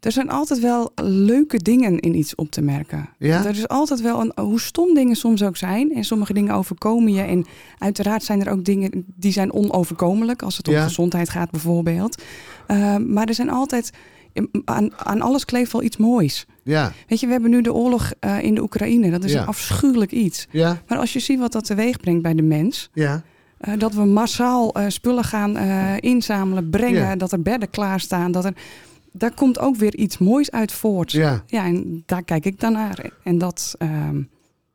Er 0.00 0.12
zijn 0.12 0.30
altijd 0.30 0.60
wel 0.60 0.90
leuke 1.02 1.58
dingen 1.58 1.98
in 1.98 2.14
iets 2.14 2.34
op 2.34 2.50
te 2.50 2.60
merken. 2.62 3.08
Ja? 3.18 3.44
Er 3.44 3.50
is 3.50 3.68
altijd 3.68 4.00
wel 4.00 4.20
een, 4.20 4.32
hoe 4.44 4.60
stom 4.60 4.94
dingen 4.94 5.16
soms 5.16 5.42
ook 5.42 5.56
zijn. 5.56 5.92
En 5.94 6.04
sommige 6.04 6.32
dingen 6.32 6.54
overkomen 6.54 7.12
je. 7.12 7.22
En 7.22 7.46
uiteraard 7.78 8.22
zijn 8.22 8.44
er 8.46 8.52
ook 8.52 8.64
dingen 8.64 9.04
die 9.16 9.32
zijn 9.32 9.52
onoverkomelijk. 9.52 10.42
Als 10.42 10.56
het 10.56 10.68
om 10.68 10.74
Ja. 10.74 10.82
gezondheid 10.82 11.28
gaat 11.28 11.50
bijvoorbeeld. 11.50 12.22
Uh, 12.68 12.96
maar 12.96 13.26
er 13.28 13.34
zijn 13.34 13.50
altijd, 13.50 13.90
aan, 14.64 14.94
aan 14.96 15.20
alles 15.20 15.44
kleeft 15.44 15.72
wel 15.72 15.82
iets 15.82 15.96
moois. 15.96 16.46
Ja, 16.62 16.92
Weet 17.08 17.20
je, 17.20 17.26
we 17.26 17.32
hebben 17.32 17.50
nu 17.50 17.60
de 17.62 17.72
oorlog 17.74 18.12
uh, 18.20 18.42
in 18.42 18.54
de 18.54 18.62
Oekraïne. 18.62 19.10
Dat 19.10 19.24
is 19.24 19.32
Ja. 19.32 19.40
een 19.40 19.46
afschuwelijk 19.46 20.12
iets. 20.12 20.46
ja, 20.50 20.82
Maar 20.88 20.98
als 20.98 21.12
je 21.12 21.18
ziet 21.20 21.38
wat 21.38 21.52
dat 21.52 21.64
teweeg 21.64 21.96
brengt 21.96 22.22
bij 22.22 22.34
de 22.34 22.42
mens. 22.42 22.90
ja. 22.92 23.22
Uh, 23.68 23.74
dat 23.78 23.94
we 23.94 24.04
massaal 24.04 24.78
uh, 24.78 24.84
spullen 24.88 25.24
gaan 25.24 25.56
inzamelen, 25.98 26.70
brengen, 26.70 27.18
dat 27.18 27.32
er 27.32 27.42
bedden 27.42 27.70
klaarstaan. 27.70 28.32
Dat 28.32 28.44
er, 28.44 28.54
daar 29.12 29.34
komt 29.34 29.58
ook 29.58 29.76
weer 29.76 29.94
iets 29.96 30.18
moois 30.18 30.50
uit 30.50 30.72
voort. 30.72 31.12
ja. 31.12 31.42
Ja, 31.46 31.64
en 31.64 32.02
daar 32.06 32.22
kijk 32.22 32.44
ik 32.44 32.60
dan 32.60 32.72
naar. 32.72 33.10
En 33.24 33.38
dat 33.38 33.74
um, 33.78 34.30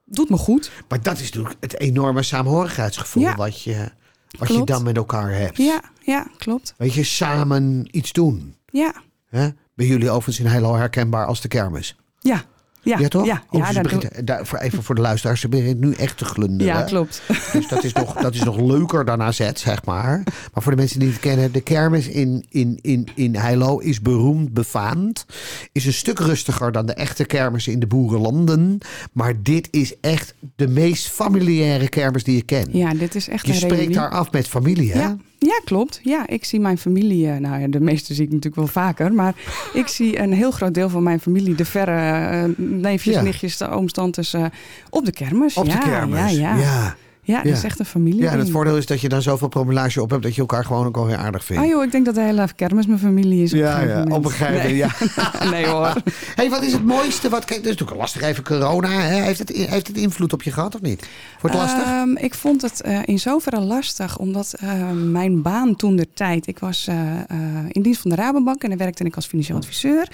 doet 0.05 0.29
me 0.29 0.37
goed. 0.37 0.71
Maar 0.89 1.01
dat 1.01 1.19
is 1.19 1.23
natuurlijk 1.31 1.55
het 1.59 1.79
enorme 1.79 2.23
saamhorigheidsgevoel 2.23 3.23
Ja. 3.23 3.35
wat, 3.35 3.61
je, 3.61 3.91
wat 4.39 4.47
je 4.47 4.63
dan 4.63 4.83
met 4.83 4.97
elkaar 4.97 5.31
hebt. 5.31 5.57
Ja, 5.57 5.81
ja, 6.03 6.27
klopt. 6.37 6.73
Weet 6.77 6.93
je, 6.93 7.03
samen 7.03 7.87
iets 7.91 8.11
doen. 8.11 8.55
Ja, 8.65 8.93
Hè? 9.25 9.49
Bij 9.75 9.85
jullie 9.85 10.09
overigens 10.09 10.39
in 10.45 10.51
heel 10.51 10.75
herkenbaar 10.75 11.25
als 11.25 11.41
de 11.41 11.47
kermis. 11.47 11.95
ja. 12.19 12.43
Ja, 12.85 12.97
Ja, 12.99 13.07
toch? 13.07 13.25
Ja, 13.25 13.43
Oh, 13.49 13.59
ja, 13.59 13.71
daar 13.73 13.83
begint- 13.83 14.27
daar, 14.27 14.45
voor, 14.45 14.57
even 14.59 14.83
voor 14.83 14.95
de 14.95 15.01
luisteraars, 15.01 15.39
ze 15.41 15.49
begint 15.49 15.79
nu 15.79 15.93
echt 15.93 16.17
te 16.17 16.25
glunderen. 16.25 16.73
ja 16.75 16.81
klopt. 16.81 17.21
Dus 17.53 17.67
dat 17.67 17.83
is, 17.83 17.93
nog, 17.93 18.13
dat 18.13 18.33
is 18.33 18.43
nog 18.43 18.59
leuker 18.59 19.05
dan 19.05 19.21
AZ, 19.21 19.49
zeg 19.53 19.85
maar. 19.85 20.21
Maar 20.53 20.63
voor 20.63 20.71
de 20.71 20.77
mensen 20.77 20.99
die 20.99 21.09
het 21.09 21.19
kennen, 21.19 21.51
de 21.51 21.61
kermis 21.61 22.07
in, 22.07 22.45
in, 22.49 22.79
in, 22.81 23.07
in 23.15 23.35
Heilo 23.35 23.77
is 23.77 24.01
beroemd 24.01 24.53
befaamd. 24.53 25.25
Is 25.71 25.85
een 25.85 25.93
stuk 25.93 26.19
rustiger 26.19 26.71
dan 26.71 26.85
de 26.85 26.93
echte 26.93 27.25
kermis 27.25 27.67
in 27.67 27.79
de 27.79 27.87
boerenlanden. 27.87 28.77
Maar 29.11 29.33
dit 29.43 29.67
is 29.71 29.99
echt 30.01 30.35
de 30.55 30.67
meest 30.67 31.07
familiaire 31.09 31.89
kermis 31.89 32.23
die 32.23 32.35
je 32.35 32.41
kent. 32.43 32.67
Ja, 32.71 32.93
dit 32.93 33.15
is 33.15 33.27
echt 33.27 33.45
je 33.45 33.51
een 33.51 33.57
spreekt 33.59 33.93
daar 33.93 34.09
af 34.09 34.31
met 34.31 34.47
familie, 34.47 34.91
hè? 34.91 34.99
Ja, 34.99 35.17
ja, 35.39 35.61
klopt. 35.65 35.99
Ja, 36.03 36.27
ik 36.27 36.45
zie 36.45 36.59
mijn 36.59 36.77
familie, 36.77 37.29
eh, 37.29 37.37
nou 37.37 37.61
ja, 37.61 37.67
de 37.67 37.79
meeste 37.79 38.13
zie 38.13 38.23
ik 38.23 38.29
natuurlijk 38.29 38.55
wel 38.55 38.67
vaker, 38.67 39.13
maar 39.13 39.35
ik 39.73 39.87
zie 39.87 40.19
een 40.19 40.33
heel 40.33 40.51
groot 40.51 40.73
deel 40.73 40.89
van 40.89 41.03
mijn 41.03 41.19
familie, 41.19 41.55
de 41.55 41.65
verre 41.65 42.27
eh, 42.29 42.43
neefjes, 42.57 43.15
Ja. 43.15 43.21
nichtjes, 43.21 43.57
de 43.57 43.69
ooms, 43.69 43.91
tantes, 43.91 44.33
eh, 44.33 44.45
op 44.89 45.05
de 45.05 45.11
kermis. 45.11 45.57
Op 45.57 45.65
ja, 45.65 45.79
de 45.79 45.89
kermis. 45.89 46.19
Ja, 46.19 46.27
ja. 46.27 46.55
ja. 46.55 46.95
Ja, 47.25 47.35
dat 47.35 47.45
Ja. 47.45 47.51
is 47.51 47.63
echt 47.63 47.79
een 47.79 47.85
familie. 47.85 48.21
Ja, 48.21 48.31
en 48.31 48.39
het 48.39 48.49
voordeel 48.49 48.77
is 48.77 48.85
dat 48.85 49.01
je 49.01 49.09
dan 49.09 49.21
zoveel 49.21 49.47
promulage 49.47 50.01
op 50.01 50.09
hebt 50.09 50.23
dat 50.23 50.35
je 50.35 50.41
elkaar 50.41 50.65
gewoon 50.65 50.85
ook 50.85 50.95
wel 50.95 51.05
weer 51.05 51.17
aardig 51.17 51.43
vindt. 51.43 51.63
Oh 51.63 51.69
joh, 51.69 51.83
ik 51.83 51.91
denk 51.91 52.05
dat 52.05 52.15
de 52.15 52.21
hele 52.21 52.47
kermis 52.55 52.85
mijn 52.85 52.99
familie 52.99 53.43
is. 53.43 53.53
op 53.53 53.59
ja, 53.59 53.81
een 53.81 53.87
ja, 53.87 53.93
moment. 53.93 54.13
op 54.15 54.25
een 54.25 54.31
gegeven 54.31 54.53
moment. 54.53 54.69
Nee. 54.69 54.75
Ja. 54.77 55.49
nee 55.55 55.65
hoor. 55.67 55.93
Hey, 56.35 56.49
wat 56.49 56.63
is 56.63 56.73
het 56.73 56.85
mooiste? 56.85 57.29
Wat, 57.29 57.45
kijk, 57.45 57.59
dat 57.63 57.71
is 57.73 57.77
natuurlijk 57.79 57.99
lastig 57.99 58.21
even 58.21 58.43
corona. 58.43 58.89
Hè? 58.89 59.21
Heeft, 59.21 59.39
het, 59.39 59.49
heeft 59.49 59.87
het 59.87 59.97
invloed 59.97 60.33
op 60.33 60.41
je 60.43 60.51
gehad 60.51 60.75
of 60.75 60.81
niet? 60.81 61.07
Wordt 61.41 61.55
het 61.57 61.65
lastig? 61.65 61.85
Ehm, 61.85 62.15
ik 62.15 62.33
vond 62.33 62.61
het 62.61 62.81
eh, 62.81 62.99
in 63.05 63.19
zoverre 63.19 63.59
lastig, 63.59 64.17
omdat 64.17 64.53
eh, 64.53 64.91
mijn 64.91 65.41
baan 65.41 65.75
toen 65.75 65.95
de 65.95 66.07
tijd. 66.13 66.47
Ik 66.47 66.59
was 66.59 66.87
eh, 66.87 66.95
eh, 67.29 67.37
in 67.69 67.81
dienst 67.81 68.01
van 68.01 68.09
de 68.09 68.15
Rabobank 68.15 68.63
en 68.63 68.69
daar 68.69 68.77
werkte 68.77 69.03
ik 69.03 69.15
als 69.15 69.25
financieel 69.25 69.57
adviseur. 69.57 70.07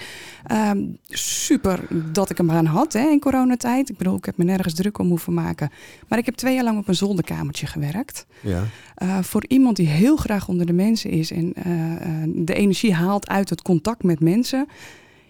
Ehm, 0.46 0.78
super 1.08 1.80
dat 2.12 2.30
ik 2.30 2.38
een 2.38 2.46
baan 2.46 2.66
had 2.66 2.92
hè, 2.92 3.08
in 3.08 3.20
coronatijd. 3.20 3.88
Ik 3.88 3.96
bedoel, 3.96 4.16
ik 4.16 4.24
heb 4.24 4.36
me 4.36 4.44
nergens 4.44 4.74
druk 4.74 4.98
om 4.98 5.08
hoeven 5.08 5.34
maken. 5.34 5.70
Maar 6.08 6.18
ik 6.18 6.26
heb 6.26 6.34
twee 6.34 6.54
jaar 6.54 6.64
lang 6.64 6.78
op 6.78 6.88
een 6.88 6.94
zolderkamertje 7.06 7.66
gewerkt. 7.66 8.26
ja. 8.40 8.64
Eh, 8.94 9.18
voor 9.22 9.44
iemand 9.48 9.76
die 9.76 9.86
heel 9.88 10.16
graag 10.16 10.48
onder 10.48 10.66
de 10.66 10.72
mensen 10.72 11.10
is 11.10 11.30
en 11.30 11.52
eh, 11.54 11.92
eh, 11.92 12.30
de 12.34 12.54
energie 12.54 12.94
haalt 12.94 13.28
uit 13.28 13.50
het 13.50 13.62
contact 13.62 14.02
met 14.02 14.20
mensen. 14.20 14.66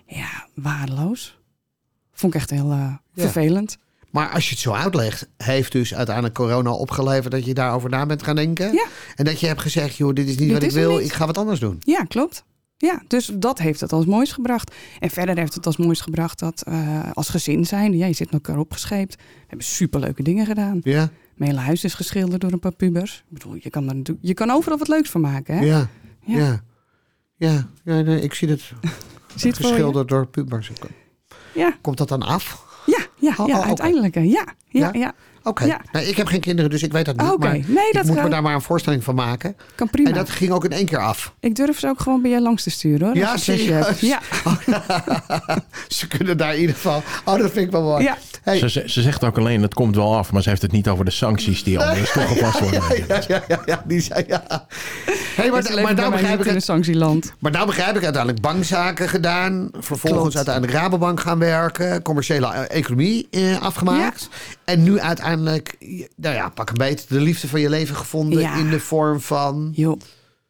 Ja, 0.06 0.46
waardeloos. 0.54 1.38
Vond 2.12 2.34
ik 2.34 2.40
echt 2.40 2.50
heel 2.50 2.68
Ja. 2.68 3.00
vervelend. 3.14 3.78
Maar 4.10 4.30
als 4.30 4.44
je 4.44 4.50
het 4.50 4.58
zo 4.62 4.72
uitlegt, 4.72 5.28
heeft 5.36 5.72
dus 5.72 5.94
uiteindelijk 5.94 6.34
corona 6.34 6.72
opgeleverd 6.72 7.30
dat 7.32 7.44
je 7.44 7.54
daarover 7.54 7.90
na 7.90 8.06
bent 8.06 8.22
gaan 8.22 8.36
denken. 8.36 8.72
Ja. 8.72 8.86
En 9.16 9.24
dat 9.24 9.40
je 9.40 9.46
hebt 9.46 9.60
gezegd, 9.60 9.96
joh, 9.96 10.14
dit 10.14 10.28
is 10.28 10.36
niet 10.36 10.38
Dit 10.38 10.52
wat 10.52 10.62
ik 10.62 10.68
is 10.68 10.74
wil, 10.74 10.98
ik 10.98 11.12
ga 11.12 11.26
wat 11.26 11.38
anders 11.38 11.60
doen. 11.60 11.76
Ja, 11.80 12.04
klopt. 12.04 12.44
Ja, 12.76 13.02
dus 13.06 13.30
dat 13.34 13.58
heeft 13.58 13.80
het 13.80 13.92
als 13.92 14.04
moois 14.06 14.32
gebracht. 14.32 14.74
En 14.98 15.10
verder 15.10 15.36
heeft 15.38 15.54
het 15.54 15.66
als 15.66 15.76
moois 15.76 16.00
gebracht 16.00 16.38
dat 16.38 16.64
als 17.12 17.28
gezin 17.28 17.66
zijn, 17.66 17.96
ja, 17.96 18.06
je 18.06 18.12
zit 18.12 18.30
met 18.30 18.46
elkaar 18.46 18.60
opgescheept. 18.60 19.14
We 19.16 19.22
hebben 19.46 19.66
superleuke 19.66 20.22
dingen 20.22 20.46
gedaan. 20.46 20.80
Ja, 20.82 21.10
Mijn 21.34 21.50
hele 21.50 21.62
huis 21.62 21.84
is 21.84 21.94
geschilderd 21.94 22.40
door 22.40 22.52
een 22.52 22.58
paar 22.58 22.74
pubers. 22.74 23.16
Ik 23.16 23.38
bedoel, 23.38 23.54
je 23.60 23.70
kan, 23.70 23.88
er 23.88 23.94
natuurlijk, 23.94 24.26
je 24.26 24.34
kan 24.34 24.50
overal 24.50 24.78
wat 24.78 24.88
leuks 24.88 25.10
van 25.10 25.20
maken. 25.20 25.56
Hè? 25.56 25.64
ja, 25.64 25.88
Ja. 26.24 26.38
ja. 26.38 26.62
Ja, 27.36 27.68
ja 27.84 28.00
nee, 28.00 28.20
ik 28.20 28.34
zie 28.34 28.48
het 28.48 28.72
geschilderd 29.56 30.08
door 30.08 30.26
pubers. 30.26 30.70
Ja, 31.54 31.76
Komt 31.80 31.98
dat 31.98 32.08
dan 32.08 32.22
af? 32.22 32.64
ja, 32.86 33.06
ja, 33.20 33.34
Oh, 33.38 33.48
ja 33.48 33.58
oh, 33.58 33.66
uiteindelijk. 33.66 34.14
Ja, 34.14 34.54
ja, 34.72 34.90
Ja? 34.92 35.12
Oké. 35.44 35.64
Ja. 35.64 35.80
Nee, 35.92 36.06
ik 36.08 36.16
heb 36.16 36.26
geen 36.26 36.40
kinderen, 36.40 36.70
dus 36.70 36.82
ik 36.82 36.92
weet 36.92 37.04
dat 37.04 37.16
niet. 37.16 37.30
Oké, 37.30 37.38
Maar 37.46 37.52
nee, 37.52 37.62
ik 37.88 37.90
dat 37.92 38.04
moet 38.04 38.14
kan, 38.14 38.24
me 38.24 38.30
daar 38.30 38.42
maar 38.42 38.54
een 38.54 38.62
voorstelling 38.62 39.04
van 39.04 39.14
maken. 39.14 39.56
kan 39.74 39.90
prima. 39.90 40.08
En 40.08 40.14
dat 40.14 40.30
ging 40.30 40.50
ook 40.52 40.64
in 40.64 40.72
één 40.72 40.86
keer 40.86 40.98
af. 40.98 41.34
Ik 41.40 41.54
durf 41.54 41.78
ze 41.78 41.88
ook 41.88 42.00
gewoon 42.00 42.22
bij 42.22 42.30
je 42.30 42.40
langs 42.40 42.62
te 42.62 42.70
sturen 42.70 43.06
hoor. 43.06 43.16
Ja, 43.16 43.36
serieus? 43.36 44.00
Ja, 44.00 44.20
Ze 45.88 46.06
kunnen 46.06 46.36
daar 46.36 46.54
in 46.54 46.60
ieder 46.60 46.74
geval... 46.74 47.02
Oh, 47.24 47.38
dat 47.38 47.50
vind 47.50 47.66
ik 47.66 47.70
wel 47.70 47.82
mooi. 47.82 48.04
ja. 48.04 48.16
Hey. 48.42 48.58
Ze, 48.58 48.70
ze 48.70 48.82
ze 48.86 49.02
zegt 49.02 49.24
ook 49.24 49.38
alleen, 49.38 49.62
het 49.62 49.74
komt 49.74 49.96
wel 49.96 50.16
af. 50.16 50.32
Maar 50.32 50.42
ze 50.42 50.48
heeft 50.48 50.62
het 50.62 50.72
niet 50.72 50.88
over 50.88 51.04
de 51.04 51.10
sancties 51.10 51.64
die 51.64 51.78
anders 51.80 52.12
toegepast 52.12 52.60
worden. 52.60 52.82
Ja, 53.08 53.20
ja, 53.28 53.42
ja, 53.48 53.62
ja, 53.66 53.82
die 53.86 54.00
zei 54.00 54.24
ja. 54.26 54.66
Hey, 55.36 55.50
maar, 55.50 55.62
Dus 55.62 55.74
mij 55.74 55.94
begrijp 55.94 56.38
ik 56.38 56.44
in 56.44 56.48
een 56.48 56.54
het, 56.54 56.64
sanctieland. 56.64 57.32
maar 57.38 57.52
nou 57.52 57.66
begrijp 57.66 57.96
ik 57.96 58.02
uiteindelijk 58.04 58.42
bankzaken 58.42 59.08
gedaan. 59.08 59.68
Vervolgens 59.72 60.20
Klopt. 60.20 60.36
uiteindelijk 60.36 60.74
Rabobank 60.76 61.20
gaan 61.20 61.38
werken. 61.38 62.02
Commerciële 62.02 62.46
eh, 62.52 62.76
economie 62.78 63.28
eh, 63.30 63.62
afgemaakt. 63.62 64.28
En 64.64 64.82
nu 64.82 64.98
uiteindelijk, 64.98 65.76
nou 66.16 66.34
ja, 66.34 66.48
pak 66.48 66.68
een 66.68 66.74
beetje 66.78 67.06
de 67.08 67.20
liefde 67.20 67.48
van 67.48 67.60
je 67.60 67.68
leven 67.68 67.96
gevonden. 67.96 68.40
Ja. 68.40 68.56
In 68.56 68.70
de 68.70 68.80
vorm 68.80 69.20
van, 69.20 69.70
Joh, 69.74 70.00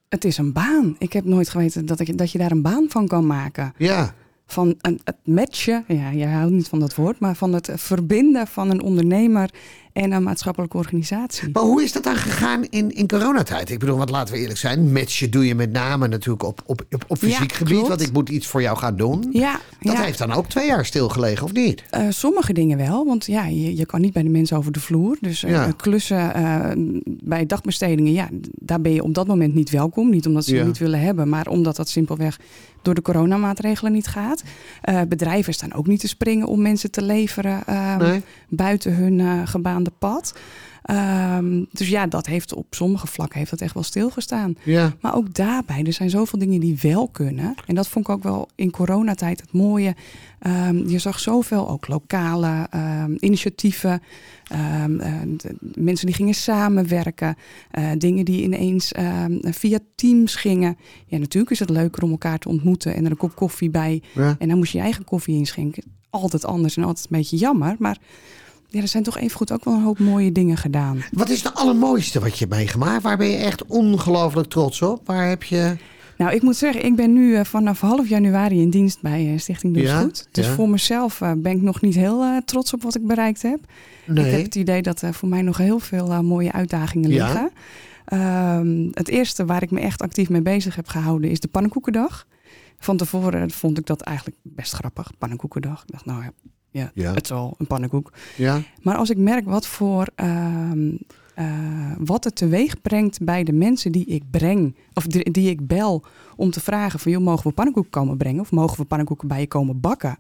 het 0.09 0.25
is 0.25 0.39
een 0.39 0.53
baan. 0.53 0.97
Ik 0.99 1.13
heb 1.13 1.25
nooit 1.25 1.49
geweten 1.49 1.87
dat, 1.87 2.01
ik, 2.01 2.19
dat 2.19 2.33
je 2.33 2.39
daar 2.39 2.51
een 2.51 2.63
baan 2.63 2.87
van 2.89 3.09
kan 3.09 3.27
maken. 3.27 3.73
ja. 3.77 4.15
Van 4.47 4.75
een, 4.81 5.01
het 5.05 5.17
matchen, 5.25 5.85
ja, 5.89 6.13
jij 6.13 6.31
houdt 6.31 6.53
niet 6.53 6.69
van 6.69 6.81
dat 6.81 6.95
woord, 6.95 7.19
maar 7.19 7.35
van 7.35 7.53
het 7.53 7.71
verbinden 7.75 8.47
van 8.47 8.71
een 8.71 8.83
ondernemer 8.83 9.51
en 9.93 10.13
een 10.13 10.23
maatschappelijke 10.23 10.77
organisatie. 10.77 11.49
Maar 11.53 11.63
hoe 11.63 11.83
is 11.83 11.93
dat 11.93 12.05
dan 12.05 12.17
gegaan 12.17 12.65
in, 12.65 12.91
in 12.95 13.07
coronatijd? 13.09 13.71
Ik 13.71 13.79
bedoel, 13.79 13.97
want 13.97 14.11
laten 14.11 14.35
we 14.35 14.41
eerlijk 14.41 14.59
zijn. 14.59 14.93
Matchen 14.93 15.31
doe 15.31 15.47
je 15.47 15.55
met 15.55 15.73
name 15.73 16.09
natuurlijk 16.09 16.43
op, 16.45 16.63
op, 16.67 16.85
op, 16.91 17.05
op 17.09 17.19
fysiek 17.19 17.51
Ja, 17.51 17.57
gebied. 17.57 17.73
klopt. 17.75 17.89
Want 17.89 18.01
ik 18.03 18.13
moet 18.13 18.29
iets 18.29 18.47
voor 18.47 18.63
jou 18.63 18.79
gaan 18.79 18.97
doen. 18.97 19.29
Ja, 19.33 19.61
Dat 19.81 19.93
ja. 19.93 20.03
heeft 20.03 20.19
dan 20.19 20.33
ook 20.33 20.47
twee 20.47 20.67
jaar 20.67 20.85
stilgelegen, 20.87 21.45
of 21.45 21.53
niet? 21.53 21.83
Eh, 21.91 22.07
sommige 22.09 22.53
dingen 22.53 22.79
wel, 22.79 23.07
want 23.07 23.27
ja, 23.27 23.47
je, 23.47 23.77
je 23.77 23.87
kan 23.87 24.01
niet 24.01 24.13
bij 24.13 24.23
de 24.23 24.29
mensen 24.29 24.57
over 24.57 24.73
de 24.73 24.81
vloer. 24.81 25.17
Dus 25.21 25.43
eh, 25.43 25.69
klussen 25.77 26.35
eh, 26.35 26.71
bij 27.07 27.47
dagbestedingen, 27.47 28.13
ja, 28.13 28.29
daar 28.55 28.81
ben 28.81 28.93
je 28.93 29.03
op 29.03 29.15
dat 29.15 29.27
moment 29.27 29.55
niet 29.55 29.71
welkom. 29.71 30.11
Niet 30.11 30.27
omdat 30.27 30.45
ze 30.45 30.55
je 30.55 30.65
niet 30.65 30.79
willen 30.79 31.01
hebben, 31.01 31.29
maar 31.29 31.47
omdat 31.47 31.77
dat 31.77 31.89
simpelweg 31.89 32.39
door 32.83 32.95
de 32.95 33.03
coronamaatregelen 33.03 33.93
niet 33.93 34.07
gaat. 34.07 34.43
Bedrijven 35.09 35.55
staan 35.55 35.73
ook 35.73 35.87
niet 35.87 36.01
te 36.01 36.09
springen 36.09 36.47
om 36.47 36.63
mensen 36.63 36.91
te 36.91 37.03
leveren 37.03 37.67
eh, 37.67 37.97
Nee? 37.97 38.23
buiten 38.49 38.95
hun 38.95 39.21
eh, 39.21 39.41
gebaande 39.85 39.91
pad. 39.99 40.35
Ehm, 40.83 41.65
dus 41.73 41.89
ja, 41.89 42.07
dat 42.07 42.27
heeft 42.27 42.55
op 42.55 42.67
sommige 42.71 43.07
vlakken 43.07 43.39
heeft 43.39 43.51
dat 43.51 43.61
echt 43.61 43.75
wel 43.75 43.83
stilgestaan. 43.83 44.55
Ja. 44.65 44.93
Maar 45.01 45.15
ook 45.17 45.35
daarbij, 45.35 45.83
er 45.85 45.93
zijn 45.93 46.11
zoveel 46.11 46.39
dingen 46.39 46.61
die 46.61 46.79
wel 46.83 47.09
kunnen. 47.09 47.55
En 47.67 47.75
dat 47.75 47.89
vond 47.89 48.09
ik 48.09 48.15
ook 48.15 48.23
wel 48.23 48.49
in 48.55 48.71
coronatijd 48.71 49.41
het 49.41 49.53
mooie. 49.53 49.95
Ehm, 50.39 50.89
je 50.89 50.99
zag 50.99 51.19
zoveel, 51.21 51.69
ook 51.69 51.89
lokale 51.89 52.67
ehm, 52.71 53.15
initiatieven. 53.19 54.01
eh, 54.43 54.85
de- 55.37 55.57
mensen 55.75 56.07
die 56.07 56.15
gingen 56.15 56.35
samenwerken. 56.35 57.37
eh, 57.71 57.91
dingen 57.99 58.25
die 58.25 58.43
ineens 58.43 58.93
via 59.43 59.79
teams 59.95 60.35
gingen. 60.35 60.77
Ja, 61.07 61.19
natuurlijk 61.19 61.53
is 61.53 61.59
het 61.59 61.71
leuker 61.71 62.03
om 62.03 62.11
elkaar 62.11 62.39
te 62.39 62.49
ontmoeten 62.49 62.95
en 62.95 63.05
er 63.05 63.11
een 63.11 63.17
kop 63.17 63.35
koffie 63.37 63.71
bij. 63.71 64.03
ja. 64.15 64.37
En 64.39 64.49
dan 64.49 64.57
moest 64.59 64.73
je 64.73 64.79
je 64.79 64.85
eigen 64.85 65.05
koffie 65.05 65.37
inschenken. 65.37 65.83
Altijd 66.11 66.45
anders 66.45 66.77
en 66.77 66.85
altijd 66.85 67.07
een 67.11 67.17
beetje 67.19 67.37
jammer. 67.37 67.77
Maar 67.79 67.99
ja, 68.73 68.81
er 68.81 68.89
zijn 68.89 69.03
toch 69.03 69.19
evengoed 69.19 69.53
ook 69.53 69.65
wel 69.65 69.75
een 69.75 69.83
hoop 69.83 69.99
mooie 69.99 70.33
dingen 70.33 70.57
gedaan. 70.57 71.03
Wat 71.13 71.29
is 71.29 71.43
de 71.43 71.55
allermooiste 71.55 72.21
wat 72.21 72.39
je 72.39 72.45
hebt 72.45 72.57
meegemaakt? 72.57 73.03
Waar 73.03 73.17
ben 73.17 73.29
je 73.29 73.37
echt 73.37 73.67
ongelooflijk 73.67 74.49
trots 74.49 74.83
op? 74.83 75.07
Waar 75.07 75.29
heb 75.29 75.43
je... 75.43 75.77
Nou, 76.17 76.35
ik 76.35 76.43
moet 76.43 76.57
zeggen, 76.57 76.85
ik 76.85 76.97
ben 76.97 77.13
nu 77.13 77.35
eh, 77.35 77.45
vanaf 77.45 77.81
half 77.81 78.09
januari 78.09 78.61
in 78.61 78.71
dienst 78.71 79.01
bij 79.01 79.33
eh, 79.33 79.39
Stichting 79.39 79.75
Doe 79.75 79.83
Ja, 79.83 80.01
Goed. 80.01 80.29
Dus 80.31 80.47
ja. 80.47 80.53
voor 80.53 80.69
mezelf 80.69 81.21
eh, 81.21 81.33
ben 81.37 81.53
ik 81.53 81.63
nog 81.63 81.81
niet 81.81 81.95
heel 81.95 82.41
trots 82.45 82.73
op 82.73 82.83
wat 82.83 82.95
ik 82.95 83.07
bereikt 83.07 83.43
heb. 83.43 83.59
Ik 84.07 84.25
heb 84.25 84.43
het 84.43 84.55
idee 84.55 84.83
dat 84.83 85.03
er 85.03 85.15
voor 85.15 85.29
mij 85.29 85.43
nog 85.43 85.57
heel 85.57 85.79
veel 85.79 86.23
mooie 86.23 86.53
uitdagingen 86.53 87.11
liggen. 87.11 87.51
Ehm, 88.05 88.89
het 88.93 89.09
eerste 89.09 89.45
waar 89.45 89.63
ik 89.63 89.71
me 89.71 89.81
echt 89.81 90.03
actief 90.03 90.29
mee 90.29 90.43
bezig 90.43 90.77
heb 90.77 90.89
gehouden 90.89 91.31
is 91.31 91.41
de 91.41 91.49
pannenkoekendag. 91.49 92.27
Van 92.79 92.97
tevoren 92.97 93.51
vond 93.51 93.79
ik 93.79 93.87
dat 93.87 94.01
eigenlijk 94.01 94.39
best 94.43 94.73
grappig, 94.73 95.11
pannenkoekendag. 95.19 95.83
Ik 95.83 95.93
dacht, 95.93 96.05
nou 96.05 96.23
ja, 96.23 96.33
ja, 96.73 96.91
Ja. 96.95 97.15
het 97.15 97.27
zal 97.27 97.55
een 97.59 97.67
pannenkoek. 97.67 98.13
Ja? 98.37 98.63
Maar 98.83 98.97
als 98.97 99.11
ik 99.11 99.17
merk 99.17 99.45
wat 99.45 99.67
voor 99.67 100.07
ehm, 100.15 100.91
eh, 101.35 101.47
wat 101.99 102.25
het 102.25 102.37
teweeg 102.37 102.81
brengt 102.83 103.25
bij 103.25 103.45
de 103.45 103.53
mensen 103.53 103.93
die 103.93 104.05
ik 104.07 104.23
breng, 104.31 104.77
of 104.95 105.07
die, 105.07 105.31
die 105.31 105.51
ik 105.51 105.67
bel 105.67 106.05
om 106.37 106.51
te 106.51 106.61
vragen 106.61 106.99
van 106.99 107.13
joh, 107.13 107.23
mogen 107.23 107.47
we 107.47 107.53
pannenkoeken 107.53 107.91
komen 107.93 108.17
brengen 108.17 108.41
of 108.41 108.51
mogen 108.51 108.77
we 108.77 108.85
pannenkoeken 108.85 109.29
bij 109.29 109.41
je 109.41 109.47
komen 109.47 109.81
bakken? 109.81 110.19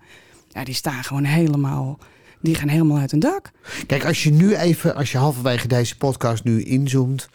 Ja, 0.48 0.64
die 0.64 0.74
staan 0.74 1.04
gewoon 1.04 1.24
helemaal, 1.24 1.98
die 2.40 2.54
gaan 2.54 2.68
helemaal 2.68 2.98
uit 2.98 3.10
hun 3.10 3.20
dak. 3.20 3.50
Kijk, 3.86 4.04
als 4.04 4.22
je 4.22 4.30
nu 4.30 4.54
even, 4.54 4.94
als 4.94 5.12
je 5.12 5.18
halverwege 5.18 5.68
deze 5.68 5.96
podcast 5.96 6.44
nu 6.44 6.62
inzoomt, 6.62 7.28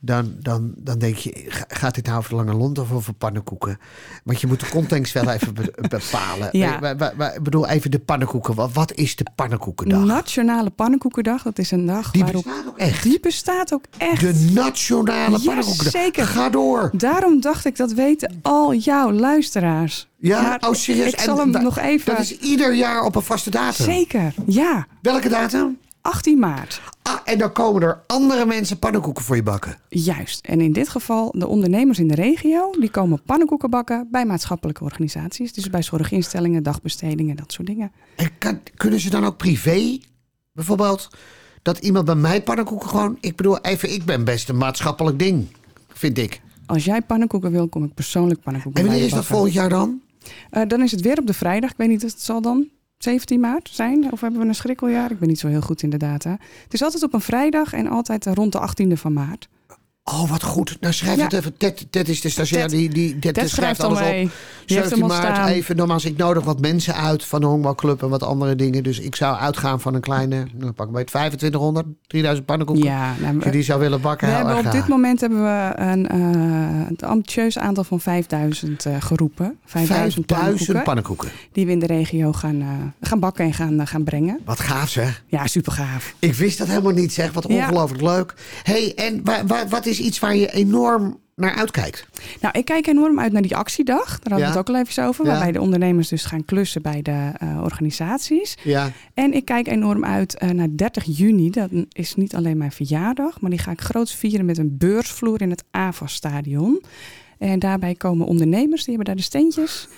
dan, 0.00 0.34
dan, 0.38 0.72
dan 0.76 0.98
denk 0.98 1.16
je, 1.16 1.44
ga- 1.48 1.64
gaat 1.68 1.94
dit 1.94 2.06
nou 2.06 2.18
over 2.18 2.34
lange 2.34 2.54
lont 2.54 2.78
of 2.78 2.92
over 2.92 3.12
pannenkoeken? 3.12 3.78
Want 4.24 4.40
je 4.40 4.46
moet 4.46 4.60
de 4.60 4.68
context 4.68 5.12
wel 5.12 5.30
even 5.30 5.54
be- 5.54 5.72
bepalen. 5.88 6.48
Ja. 6.52 6.94
Bedoel, 7.42 7.68
even 7.68 7.90
de 7.90 7.98
pannenkoeken. 7.98 8.54
Wat, 8.54 8.72
wat 8.72 8.92
is 8.94 9.16
de 9.16 9.26
pannenkoekendag? 9.34 10.04
Nationale 10.04 10.70
pannenkoekendag, 10.70 11.42
dat 11.42 11.58
is 11.58 11.70
een 11.70 11.86
dag 11.86 12.10
Die 12.10 12.22
waarop... 12.24 12.44
bestaat 12.44 12.66
ook 12.68 12.78
echt. 12.78 13.02
Die 13.02 13.20
bestaat 13.20 13.72
ook 13.72 13.84
echt. 13.98 14.20
De 14.20 14.50
nationale 14.54 15.38
Ja, 15.38 15.44
pannenkoekendag. 15.44 15.92
zeker. 16.02 16.26
Ga 16.26 16.48
door. 16.48 16.90
Daarom 16.92 17.40
dacht 17.40 17.64
ik, 17.64 17.76
dat 17.76 17.92
weten 17.92 18.38
al 18.42 18.74
jouw 18.74 19.12
luisteraars. 19.12 20.08
Ja, 20.16 20.42
Maar 20.42 20.62
oh 20.68 20.74
serieus. 20.74 21.12
Ik 21.12 21.20
zal 21.20 21.34
En 21.34 21.40
hem 21.40 21.52
wa- 21.52 21.60
nog 21.60 21.78
even... 21.78 22.14
Dat 22.14 22.24
is 22.24 22.38
ieder 22.38 22.74
jaar 22.74 23.02
op 23.04 23.14
een 23.16 23.22
vaste 23.22 23.50
datum. 23.50 23.84
Zeker, 23.84 24.34
ja. 24.46 24.86
Welke 25.02 25.28
datum? 25.28 25.78
18 26.00 26.38
maart. 26.38 26.80
En 27.28 27.38
dan 27.38 27.52
komen 27.52 27.82
er 27.82 28.02
andere 28.06 28.46
mensen 28.46 28.78
pannenkoeken 28.78 29.24
voor 29.24 29.36
je 29.36 29.42
bakken. 29.42 29.76
Juist. 29.88 30.46
En 30.46 30.60
in 30.60 30.72
dit 30.72 30.88
geval 30.88 31.34
de 31.36 31.46
ondernemers 31.46 31.98
in 31.98 32.08
de 32.08 32.14
regio, 32.14 32.70
die 32.80 32.90
komen 32.90 33.22
pannenkoeken 33.22 33.70
bakken 33.70 34.08
bij 34.10 34.24
maatschappelijke 34.24 34.84
organisaties. 34.84 35.52
Dus 35.52 35.70
bij 35.70 35.82
zorginstellingen, 35.82 36.62
dagbestedingen, 36.62 37.36
dat 37.36 37.52
soort 37.52 37.66
dingen. 37.66 37.92
En 38.16 38.30
kan, 38.38 38.60
kunnen 38.76 39.00
ze 39.00 39.10
dan 39.10 39.24
ook 39.24 39.36
privé, 39.36 39.98
bijvoorbeeld, 40.52 41.08
dat 41.62 41.78
iemand 41.78 42.04
bij 42.04 42.14
mij 42.14 42.42
pannenkoeken 42.42 42.88
gewoon... 42.88 43.16
Ik 43.20 43.36
bedoel, 43.36 43.58
even, 43.60 43.92
ik 43.92 44.04
ben 44.04 44.24
best 44.24 44.48
een 44.48 44.56
maatschappelijk 44.56 45.18
ding, 45.18 45.46
vind 45.92 46.18
ik. 46.18 46.40
Als 46.66 46.84
jij 46.84 47.02
pannenkoeken 47.02 47.50
wil, 47.50 47.68
kom 47.68 47.84
ik 47.84 47.94
persoonlijk 47.94 48.40
pannenkoeken 48.40 48.82
En 48.82 48.88
wanneer 48.88 49.06
is 49.06 49.12
dat 49.12 49.26
volgend 49.26 49.52
jaar 49.52 49.68
dan? 49.68 50.00
Eh, 50.50 50.62
dan 50.66 50.82
is 50.82 50.90
het 50.90 51.00
weer 51.00 51.18
op 51.18 51.26
de 51.26 51.34
vrijdag. 51.34 51.70
Ik 51.70 51.76
weet 51.76 51.88
niet, 51.88 52.02
het 52.02 52.20
zal 52.20 52.40
dan 52.40 52.68
17 52.98 53.40
maart 53.40 53.68
zijn? 53.72 54.12
Of 54.12 54.20
hebben 54.20 54.40
we 54.40 54.46
een 54.46 54.54
schrikkeljaar? 54.54 55.10
Ik 55.10 55.18
ben 55.18 55.28
niet 55.28 55.38
zo 55.38 55.48
heel 55.48 55.60
goed 55.60 55.82
in 55.82 55.90
de 55.90 55.96
data. 55.96 56.30
Het 56.62 56.74
is 56.74 56.82
altijd 56.82 57.02
op 57.02 57.14
een 57.14 57.20
vrijdag 57.20 57.72
en 57.72 57.86
altijd 57.86 58.26
rond 58.26 58.52
de 58.52 58.68
18e 58.68 58.92
van 58.92 59.12
maart. 59.12 59.48
Oh, 60.10 60.30
wat 60.30 60.42
goed. 60.42 60.76
Nou, 60.80 60.92
schrijf 60.94 61.16
Ja. 61.16 61.22
het 61.24 61.32
even. 61.32 61.56
Ted, 61.56 61.86
Ted 61.90 62.08
is 62.08 62.20
de 62.20 62.28
stagiair. 62.28 62.68
Die, 62.68 62.88
die, 62.88 63.18
Ted, 63.18 63.34
Ted 63.34 63.50
schrijft 63.50 63.82
al 63.82 63.88
alles 63.88 64.00
mee. 64.00 64.24
op. 64.24 64.30
Die 64.66 64.76
heeft 64.76 64.88
17 64.88 64.98
hem 64.98 65.10
al 65.10 65.22
maart 65.22 65.36
staan. 65.36 65.48
even. 65.48 65.76
Nogmaals, 65.76 66.04
ik 66.04 66.16
nodig 66.16 66.44
wat 66.44 66.60
mensen 66.60 66.94
uit 66.94 67.24
van 67.24 67.40
de 67.40 67.46
honkbalclub 67.46 68.02
en 68.02 68.08
wat 68.08 68.22
andere 68.22 68.54
dingen. 68.56 68.82
Dus 68.82 68.98
ik 69.00 69.16
zou 69.16 69.36
uitgaan 69.36 69.80
van 69.80 69.94
een 69.94 70.00
kleine, 70.00 70.46
nou, 70.54 70.72
pak 70.72 70.90
maar 70.90 71.04
2500, 71.04 71.86
3000 72.06 72.46
pannenkoeken. 72.46 72.84
Ja, 72.84 73.14
nou, 73.20 73.34
Als 73.36 73.44
je 73.44 73.50
die 73.50 73.62
zou 73.62 73.80
willen 73.80 74.00
bakken, 74.00 74.28
we 74.28 74.34
hebben 74.34 74.56
op 74.56 74.70
dit 74.72 74.88
moment 74.88 75.20
hebben 75.20 75.42
we 75.42 75.72
een, 75.76 76.08
eh 76.08 76.88
het 76.88 77.02
ambitieus 77.02 77.58
aantal 77.58 77.84
van 77.84 78.00
5000 78.00 78.86
eh, 78.86 78.94
geroepen. 79.00 79.58
5000 79.64 80.24
5000 80.26 80.26
pannenkoeken 80.26 80.82
pannenkoeken. 80.84 81.28
die 81.52 81.66
we 81.66 81.72
in 81.72 81.78
de 81.78 81.86
regio 81.86 82.32
gaan, 82.32 82.60
eh, 82.60 82.68
gaan 83.08 83.20
bakken 83.20 83.44
en 83.44 83.52
gaan, 83.52 83.80
eh, 83.80 83.86
gaan 83.86 84.04
brengen. 84.04 84.40
Wat 84.44 84.60
gaaf 84.60 84.88
zeg. 84.88 85.22
Ja, 85.26 85.46
super 85.46 85.72
gaaf. 85.72 86.14
Ik 86.18 86.34
wist 86.34 86.58
dat 86.58 86.68
helemaal 86.68 86.92
niet 86.92 87.12
zeg. 87.12 87.32
Wat 87.32 87.44
Ja. 87.48 87.54
ongelooflijk 87.54 88.02
leuk. 88.02 88.34
hey, 88.62 88.92
en 88.96 89.20
wa- 89.24 89.46
wa- 89.46 89.68
wat 89.68 89.86
is 89.86 89.97
iets 89.98 90.18
waar 90.18 90.36
je 90.36 90.52
enorm 90.52 91.18
naar 91.34 91.54
uitkijkt? 91.54 92.06
Nou, 92.40 92.58
ik 92.58 92.64
kijk 92.64 92.86
enorm 92.86 93.20
uit 93.20 93.32
naar 93.32 93.42
die 93.42 93.56
actiedag. 93.56 94.04
Daar 94.04 94.18
hadden 94.18 94.38
we 94.38 94.44
Ja. 94.44 94.48
het 94.48 94.58
ook 94.58 94.68
al 94.68 94.80
even 94.80 95.04
over. 95.04 95.24
Ja. 95.24 95.30
Waarbij 95.30 95.52
de 95.52 95.60
ondernemers 95.60 96.08
dus 96.08 96.24
gaan 96.24 96.44
klussen 96.44 96.82
bij 96.82 97.02
de 97.02 97.30
eh, 97.38 97.60
organisaties. 97.62 98.56
Ja. 98.64 98.90
En 99.14 99.32
ik 99.34 99.44
kijk 99.44 99.66
enorm 99.68 100.04
uit 100.04 100.34
eh, 100.38 100.50
naar 100.50 100.68
30 100.70 101.04
juni. 101.18 101.50
Dat 101.50 101.70
is 101.92 102.14
niet 102.14 102.34
alleen 102.34 102.56
mijn 102.58 102.72
verjaardag, 102.72 103.40
maar 103.40 103.50
die 103.50 103.58
ga 103.58 103.70
ik 103.70 103.80
groots 103.80 104.14
vieren 104.14 104.44
met 104.46 104.58
een 104.58 104.76
beursvloer 104.78 105.40
in 105.40 105.50
het 105.50 105.64
AVAS-stadion. 105.70 106.82
En 107.38 107.58
daarbij 107.58 107.94
komen 107.94 108.26
ondernemers, 108.26 108.84
die 108.84 108.94
hebben 108.94 109.04
daar 109.04 109.16
de 109.16 109.22
steentjes. 109.22 109.88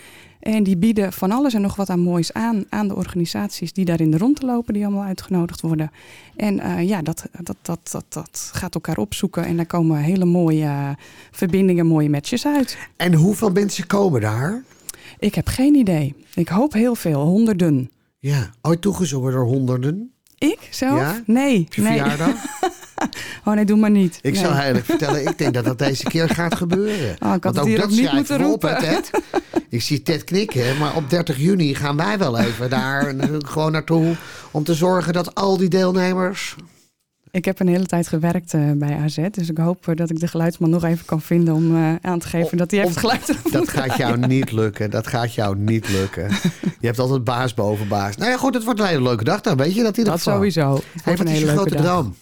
En 0.41 0.63
die 0.63 0.77
bieden 0.77 1.13
van 1.13 1.31
alles 1.31 1.55
en 1.55 1.61
nog 1.61 1.77
wat 1.77 1.91
aan 1.91 2.01
moois 2.01 2.33
aan 2.33 2.65
aan 2.69 2.89
de 2.89 2.95
organisaties 2.95 3.73
die 3.73 3.85
daar 3.85 4.01
in 4.01 4.11
de 4.11 4.19
rond 4.19 4.43
lopen, 4.43 4.75
die 4.75 4.85
allemaal 4.85 5.05
uitgenodigd 5.05 5.61
worden. 5.61 5.91
En 6.37 6.61
eh, 6.61 6.89
ja, 6.89 7.03
dat, 7.03 7.25
dat, 7.43 7.57
dat, 7.63 7.79
dat, 7.91 8.05
dat 8.09 8.51
gaat 8.53 8.75
elkaar 8.75 8.99
opzoeken 8.99 9.45
en 9.45 9.57
daar 9.57 9.67
komen 9.67 9.99
hele 9.99 10.25
mooie 10.25 10.65
eh, 10.65 10.91
verbindingen, 11.31 11.87
mooie 11.87 12.11
matches 12.11 12.47
uit. 12.47 12.79
En 12.97 13.15
hoeveel 13.15 13.51
mensen 13.51 13.87
komen 13.87 14.21
daar? 14.21 14.63
Ik 15.19 15.35
heb 15.35 15.47
geen 15.47 15.75
idee. 15.75 16.15
Ik 16.35 16.49
hoop 16.49 16.73
heel 16.73 16.95
veel, 16.95 17.21
honderden. 17.21 17.91
Ja. 18.19 18.51
Ooit 18.63 18.81
toegezongen 18.81 19.33
door 19.33 19.45
honderden. 19.45 20.13
Ik 20.49 20.59
zelf? 20.71 21.01
Ja? 21.01 21.23
Nee. 21.27 21.61
Op 21.61 21.75
je 21.75 21.83
nee. 21.83 21.99
verjaardag? 21.99 22.35
Oh 23.45 23.55
nee, 23.55 23.65
doe 23.65 23.77
maar 23.77 23.91
niet. 23.91 24.19
Ik 24.23 24.33
nee. 24.33 24.43
zou 24.43 24.55
eigenlijk 24.55 24.85
vertellen, 24.85 25.27
ik 25.27 25.39
denk 25.39 25.55
dat 25.55 25.65
dat 25.65 25.79
deze 25.79 26.05
keer 26.05 26.29
gaat 26.29 26.55
gebeuren. 26.55 27.17
Oh, 27.19 27.35
ik 27.35 27.45
had 27.45 27.55
Want 27.55 27.59
ook 27.69 27.77
dat 27.77 27.89
niet 27.89 27.99
schrijf 27.99 28.13
moeten 28.13 28.39
je 28.39 28.45
op, 28.45 28.63
roepen. 28.63 28.79
Ted? 28.79 29.11
Ik 29.69 29.83
zie 29.83 30.03
Ted 30.03 30.25
knikken, 30.25 30.79
maar 30.79 30.97
op 30.97 31.11
30 31.11 31.39
juni 31.39 31.75
gaan 31.75 31.97
wij 31.97 32.19
wel 32.19 32.39
even 32.39 32.71
daar 32.71 33.15
natuurlijk 33.15 33.49
gewoon 33.55 33.73
naartoe... 33.73 34.17
om 34.51 34.65
te 34.65 34.75
zorgen 34.75 35.13
dat 35.13 35.35
al 35.35 35.57
die 35.57 35.69
deelnemers... 35.69 36.57
Ik 37.33 37.45
heb 37.45 37.61
een 37.61 37.69
hele 37.69 37.87
tijd 37.87 38.09
gewerkt 38.09 38.55
eh, 38.55 38.71
bij 38.75 38.97
AZ, 38.97 39.19
dus 39.31 39.49
ik 39.49 39.59
hoop 39.59 39.89
eh, 39.89 39.97
dat 39.97 40.11
ik 40.11 40.21
de 40.21 40.27
geluidsman 40.29 40.71
nog 40.71 40.85
even 40.85 41.05
kan 41.05 41.21
vinden 41.21 41.55
om 41.55 41.77
eh, 41.77 41.95
aan 42.01 42.19
te 42.19 42.27
geven 42.29 42.57
dat 42.57 42.71
hij 42.71 42.81
heeft 42.81 42.97
geluid. 42.97 43.39
Dat 43.53 43.69
gaat 43.69 43.97
jou 43.97 44.27
niet 44.27 44.53
lukken. 44.53 44.91
Dat 44.91 45.07
gaat 45.07 45.35
jou 45.35 45.57
niet 45.59 45.89
lukken. 45.89 46.29
Je 46.81 46.87
hebt 46.87 46.99
altijd 46.99 47.25
baas 47.25 47.55
boven 47.55 47.89
baas. 47.89 48.17
Nou 48.17 48.31
ja, 48.31 48.37
goed, 48.37 48.55
het 48.55 48.65
wordt 48.65 48.81
een 48.81 48.87
hele 48.87 49.03
leuke 49.03 49.25
dag 49.25 49.41
dan. 49.41 49.57
Weet 49.57 49.75
je 49.75 49.83
dat 49.83 49.93
in 49.93 49.99
ieder 49.99 50.13
Dat 50.13 50.23
sowieso. 50.23 50.75
Het 50.75 50.83
Hey, 50.85 51.03
wordt 51.05 51.19
wat 51.19 51.29
een 51.29 51.35
hele 51.35 51.47
grote 51.53 51.71
leuke 51.71 51.85
dag. 51.85 51.93
droom? 51.93 52.15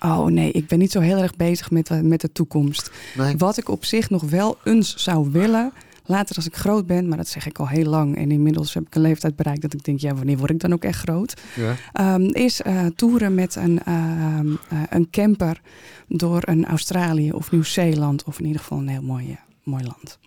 Oh 0.00 0.26
nee, 0.26 0.52
ik 0.52 0.66
ben 0.66 0.78
niet 0.78 0.92
zo 0.92 1.00
heel 1.00 1.18
erg 1.18 1.36
bezig 1.36 1.70
met, 1.70 2.02
met 2.02 2.20
de 2.20 2.32
toekomst. 2.32 2.90
Nee. 3.16 3.36
Wat 3.36 3.56
ik 3.56 3.68
op 3.68 3.84
zich 3.84 4.10
nog 4.10 4.22
wel 4.22 4.58
eens 4.64 4.96
zou 4.96 5.30
willen, 5.30 5.72
later 6.10 6.36
als 6.36 6.46
ik 6.46 6.56
groot 6.56 6.86
ben, 6.86 7.08
maar 7.08 7.16
dat 7.16 7.28
zeg 7.28 7.46
ik 7.46 7.58
al 7.58 7.68
heel 7.68 7.84
lang. 7.84 8.16
En 8.16 8.30
inmiddels 8.30 8.74
heb 8.74 8.86
ik 8.86 8.94
een 8.94 9.00
leeftijd 9.00 9.36
bereikt 9.36 9.62
dat 9.62 9.74
ik 9.74 9.84
denk, 9.84 10.00
ja, 10.00 10.14
wanneer 10.14 10.38
word 10.38 10.50
ik 10.50 10.60
dan 10.60 10.72
ook 10.72 10.84
echt 10.84 10.98
groot? 10.98 11.40
Ja. 11.56 11.74
Ehm, 11.92 12.22
is 12.22 12.62
eh, 12.62 12.86
toeren 12.86 13.34
met 13.34 13.54
een, 13.54 13.82
ehm, 13.84 14.52
eh, 14.68 14.82
een 14.90 15.10
camper 15.10 15.60
door 16.08 16.42
een 16.44 16.66
Australië 16.66 17.32
of 17.32 17.50
Nieuw-Zeeland. 17.50 18.24
Of 18.24 18.38
in 18.38 18.46
ieder 18.46 18.60
geval 18.60 18.78
een 18.78 18.88
heel 18.88 19.02
mooi, 19.02 19.38
mooi 19.62 19.84
land. 19.84 20.18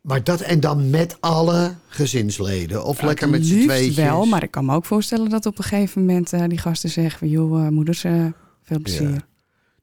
Maar 0.00 0.24
dat 0.24 0.40
en 0.40 0.60
dan 0.60 0.90
met 0.90 1.16
alle 1.20 1.74
gezinsleden? 1.88 2.84
Of 2.84 3.02
lekker 3.02 3.28
met 3.28 3.46
z'n 3.46 3.60
tweetjes? 3.60 3.94
wel, 3.94 4.24
maar 4.24 4.42
ik 4.42 4.50
kan 4.50 4.64
me 4.64 4.74
ook 4.74 4.84
voorstellen 4.84 5.30
dat 5.30 5.46
op 5.46 5.58
een 5.58 5.64
gegeven 5.64 6.00
moment 6.00 6.32
eh, 6.32 6.44
die 6.46 6.58
gasten 6.58 6.90
zeggen... 6.90 7.28
joh, 7.28 7.64
eh, 7.64 7.68
moeders, 7.68 8.04
eh, 8.04 8.26
veel 8.62 8.80
plezier. 8.80 9.10
Ja. 9.10 9.28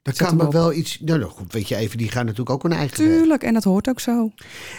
Dat 0.07 0.15
Zet 0.17 0.27
kan 0.27 0.37
me 0.37 0.45
op. 0.45 0.53
wel 0.53 0.73
iets... 0.73 0.99
Nou, 0.99 1.19
nou 1.19 1.31
goed, 1.31 1.53
weet 1.53 1.67
je 1.67 1.75
even, 1.75 1.97
die 1.97 2.09
gaan 2.09 2.23
natuurlijk 2.25 2.49
ook 2.49 2.63
een 2.63 2.71
eigen 2.71 2.97
weg. 3.07 3.17
Tuurlijk, 3.17 3.43
en 3.43 3.53
dat 3.53 3.63
hoort 3.63 3.89
ook 3.89 3.99
zo. 3.99 4.31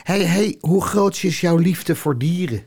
Hey, 0.02 0.24
hey, 0.24 0.56
hoe 0.60 0.82
groot 0.82 1.22
is 1.22 1.40
jouw 1.40 1.56
liefde 1.56 1.96
voor 1.96 2.18
dieren? 2.18 2.62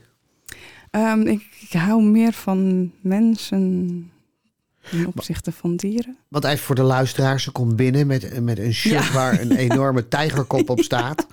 Ehm, 0.90 1.20
ik, 1.20 1.42
ik 1.60 1.72
hou 1.72 2.02
meer 2.02 2.32
van 2.32 2.92
mensen 3.00 4.11
ten 4.90 5.06
opzichte 5.06 5.52
van 5.52 5.76
dieren. 5.76 6.16
Want 6.28 6.44
even 6.44 6.58
voor 6.58 6.74
de 6.74 6.82
luisteraars, 6.82 7.42
ze 7.42 7.50
komt 7.50 7.76
binnen 7.76 8.06
met, 8.06 8.40
met 8.42 8.58
een 8.58 8.74
shirt 8.74 9.04
Ja. 9.04 9.12
waar 9.12 9.40
een 9.40 9.52
enorme 9.56 10.08
tijgerkop 10.18 10.70
op 10.70 10.80
staat. 10.80 11.26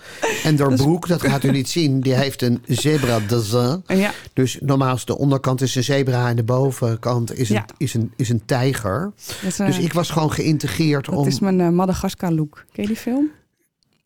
En 0.44 0.56
door 0.56 0.70
Dat 0.70 0.78
broek, 0.78 1.08
dat 1.08 1.22
gaat 1.22 1.44
u 1.44 1.52
niet 1.52 1.70
zien, 1.70 2.00
die 2.02 2.14
heeft 2.14 2.42
een 2.42 2.62
zebra 2.68 3.20
dessin. 3.20 3.84
En 3.86 3.98
ja, 3.98 4.12
Dus 4.34 4.58
normaal 4.62 4.96
is 4.96 5.06
de 5.06 5.18
onderkant 5.18 5.62
is 5.62 5.76
een 5.76 5.84
zebra 5.84 6.30
en 6.30 6.36
de 6.36 6.44
bovenkant 6.44 7.38
is 7.38 7.50
een, 7.50 7.56
Ja. 7.56 7.66
is 7.78 7.94
een, 7.94 8.12
is 8.16 8.30
een 8.30 8.42
tijger. 8.46 9.12
dat, 9.26 9.52
is, 9.52 9.60
eh, 9.60 9.66
Dus 9.68 9.78
ik 9.78 9.94
was 9.94 10.10
gewoon 10.10 10.32
geïntegreerd 10.32 11.06
dat 11.06 11.16
om... 11.16 11.28
is 11.28 11.40
mijn 11.40 11.60
eh, 11.62 11.70
Madagaskar 11.70 12.32
look. 12.32 12.66
Ken 12.72 12.84
je 12.84 12.88
die 12.90 12.98
film? 12.98 13.30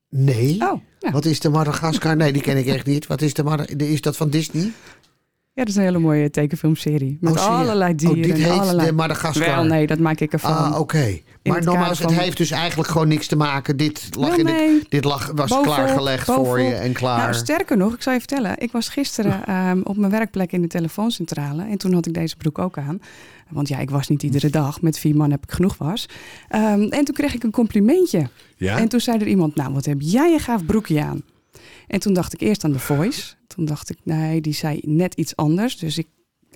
Nee. 0.10 0.58
Oh, 0.62 0.82
ja. 1.00 1.12
Wat 1.12 1.26
is 1.26 1.40
de 1.40 1.50
Madagaskar? 1.50 2.16
Nee, 2.16 2.34
die 2.34 2.42
ken 2.42 2.58
ik 2.58 2.66
echt 2.66 2.86
niet. 2.86 3.08
Wat 3.08 3.22
is 3.22 3.34
de 3.34 3.44
Madagaskar? 3.44 3.88
Is 3.88 4.02
dat 4.02 4.18
van 4.18 4.30
Disney? 4.30 4.72
Ja, 5.56 5.62
dat 5.64 5.68
is 5.68 5.76
een 5.76 5.82
hele 5.84 6.00
mooie 6.00 6.30
tekenfilmserie. 6.30 7.18
Met 7.22 7.34
Oh, 7.38 7.48
allerlei 7.60 7.96
dieren. 7.96 8.18
Oh, 8.18 8.24
dit 8.24 8.38
heet 8.38 8.52
allerlei... 8.60 8.88
de 8.88 8.94
Madagaskar. 8.94 9.46
Wel, 9.56 9.64
nee, 9.64 9.88
dat 9.88 10.00
maak 10.00 10.20
ik 10.20 10.34
ervan. 10.34 10.56
Ah, 10.58 10.80
oké. 10.80 11.18
Maar 11.44 11.56
het 11.56 11.66
nogmaals, 11.66 12.00
het 12.00 12.12
van- 12.14 12.22
heeft 12.24 12.38
dus 12.38 12.52
eigenlijk 12.52 12.90
gewoon 12.90 13.08
niks 13.08 13.28
te 13.28 13.36
maken. 13.36 13.78
Dit, 13.78 14.08
lag 14.18 14.30
Wel, 14.30 14.38
in 14.38 14.46
nee. 14.46 14.82
dit 14.90 15.04
lag, 15.04 15.32
was 15.36 15.50
Bovenop, 15.50 15.64
klaargelegd 15.76 16.26
voor 16.26 16.60
je 16.60 16.74
en 16.74 16.94
klaar. 16.94 17.18
Nou, 17.18 17.34
sterker 17.34 17.78
nog, 17.78 17.94
ik 17.94 18.02
zal 18.02 18.14
je 18.14 18.20
vertellen. 18.20 18.60
Ik 18.60 18.72
was 18.72 18.90
gisteren 18.90 19.46
ehm, 19.46 19.82
op 19.84 19.98
mijn 19.98 20.12
werkplek 20.12 20.52
in 20.52 20.62
de 20.62 20.68
telefooncentrale. 20.68 21.64
En 21.70 21.78
toen 21.78 21.94
had 21.94 22.06
ik 22.06 22.14
deze 22.14 22.36
broek 22.38 22.60
ook 22.60 22.78
aan. 22.78 23.00
Want 23.50 23.68
ja, 23.68 23.78
ik 23.80 23.90
was 23.90 24.08
niet 24.08 24.24
iedere 24.24 24.50
dag. 24.50 24.82
Met 24.82 25.00
vier 25.00 25.16
man 25.16 25.32
heb 25.32 25.44
ik 25.44 25.52
genoeg 25.52 25.78
was. 25.78 26.06
Ehm, 26.50 26.82
en 26.82 27.06
toen 27.06 27.16
kreeg 27.16 27.34
ik 27.34 27.44
een 27.44 27.52
complimentje. 27.52 28.30
ja? 28.58 28.78
En 28.78 28.88
toen 28.90 29.00
zei 29.00 29.18
er 29.20 29.28
iemand, 29.28 29.56
nou, 29.56 29.74
wat 29.74 29.86
heb 29.86 29.98
jij 30.00 30.34
een 30.34 30.40
gaaf 30.40 30.66
broekje 30.66 31.04
aan? 31.04 31.22
En 31.88 32.00
toen 32.00 32.14
dacht 32.14 32.34
ik 32.34 32.42
eerst 32.42 32.64
aan 32.64 32.72
The 32.72 32.80
Voice. 32.80 33.34
Toen 33.48 33.66
dacht 33.66 33.90
ik, 33.90 33.98
nee, 34.04 34.42
die 34.42 34.54
zei 34.54 34.80
net 34.86 35.14
iets 35.14 35.36
anders. 35.36 35.78
Dus 35.78 35.98
ik, 35.98 36.08